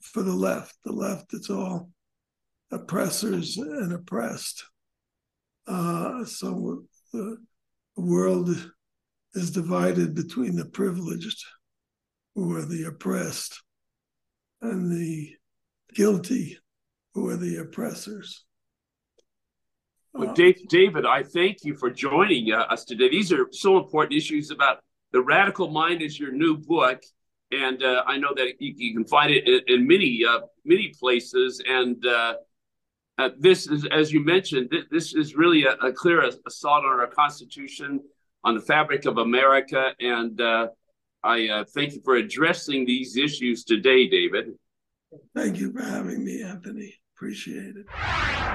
for 0.00 0.22
the 0.22 0.34
left. 0.34 0.76
The 0.84 0.92
left, 0.92 1.32
it's 1.32 1.50
all 1.50 1.90
oppressors 2.70 3.56
and 3.56 3.92
oppressed. 3.92 4.64
Uh, 5.66 6.24
so 6.24 6.84
the 7.12 7.38
world 7.96 8.50
is 9.34 9.50
divided 9.50 10.14
between 10.14 10.56
the 10.56 10.66
privileged, 10.66 11.42
who 12.34 12.56
are 12.56 12.64
the 12.64 12.84
oppressed, 12.84 13.62
and 14.60 14.90
the 14.90 15.30
guilty, 15.94 16.58
who 17.14 17.28
are 17.28 17.36
the 17.36 17.56
oppressors. 17.58 18.44
Well, 20.12 20.32
Dave, 20.32 20.68
David, 20.68 21.06
I 21.06 21.24
thank 21.24 21.64
you 21.64 21.74
for 21.74 21.90
joining 21.90 22.52
uh, 22.52 22.58
us 22.70 22.84
today. 22.84 23.08
These 23.08 23.32
are 23.32 23.48
so 23.50 23.78
important 23.78 24.16
issues 24.16 24.50
about 24.52 24.78
the 25.12 25.20
radical 25.20 25.70
mind 25.70 26.02
is 26.02 26.18
your 26.18 26.30
new 26.30 26.56
book, 26.56 27.02
and 27.50 27.82
uh, 27.82 28.04
I 28.06 28.16
know 28.18 28.32
that 28.36 28.60
you, 28.60 28.74
you, 28.76 28.94
can 28.94 29.04
find 29.06 29.32
it 29.32 29.46
in, 29.48 29.60
in 29.66 29.86
many 29.88 30.24
uh, 30.24 30.40
many 30.64 30.92
places. 31.00 31.60
And 31.66 32.04
uh, 32.06 32.34
uh, 33.18 33.30
this 33.38 33.66
is, 33.66 33.86
as 33.90 34.12
you 34.12 34.24
mentioned, 34.24 34.70
th- 34.70 34.86
this 34.90 35.14
is 35.14 35.34
really 35.34 35.64
a, 35.64 35.72
a, 35.74 35.92
clear 35.92 36.22
assault 36.46 36.84
on 36.84 37.00
our 37.00 37.08
Constitution, 37.08 38.00
on 38.44 38.54
the 38.54 38.60
fabric 38.60 39.06
of 39.06 39.18
America. 39.18 39.94
And 39.98 40.40
uh, 40.40 40.68
I 41.24 41.64
thank 41.74 41.94
you 41.94 42.02
for 42.04 42.16
addressing 42.16 42.86
these 42.86 43.16
issues 43.16 43.64
today, 43.64 44.08
David. 44.08 44.52
Thank 45.34 45.58
you 45.58 45.72
for 45.72 45.82
having 45.82 46.24
me, 46.24 46.42
Anthony. 46.42 46.94
Appreciate 47.16 47.76
it. 47.76 47.86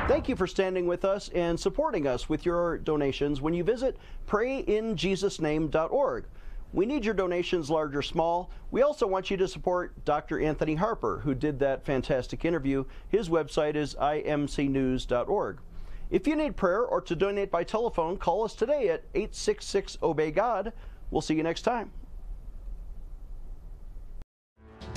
Thank 0.10 0.28
you 0.28 0.36
for 0.36 0.46
standing 0.46 0.86
with 0.86 1.06
us 1.06 1.30
and 1.30 1.58
supporting 1.58 2.06
us 2.08 2.28
with 2.28 2.46
your 2.46 2.78
donations 2.80 3.40
when 3.42 3.54
you 3.54 3.64
visit 3.64 3.96
prayinjesusname.org. 4.28 6.26
We 6.72 6.86
need 6.86 7.06
your 7.06 7.14
donations, 7.14 7.70
large 7.70 7.96
or 7.96 8.02
small. 8.02 8.52
We 8.70 8.82
also 8.82 9.08
want 9.08 9.32
you 9.32 9.38
to 9.38 9.48
support 9.48 10.06
Dr. 10.06 10.42
Anthony 10.42 10.76
Harper, 10.76 11.20
who 11.24 11.34
did 11.34 11.58
that 11.60 11.86
fantastic 11.86 12.44
interview. 12.46 12.84
His 13.08 13.30
website 13.30 13.76
is 13.76 13.96
imcnews.org. 13.96 15.60
If 16.12 16.28
you 16.28 16.36
need 16.36 16.58
prayer 16.58 16.84
or 16.84 17.02
to 17.02 17.16
donate 17.16 17.50
by 17.50 17.64
telephone, 17.64 18.18
call 18.18 18.44
us 18.44 18.56
today 18.56 18.90
at 18.90 19.06
866 19.16 19.98
Obey 20.04 20.32
God. 20.32 20.74
We'll 21.12 21.22
see 21.22 21.36
you 21.36 21.44
next 21.44 21.62
time. 21.62 21.92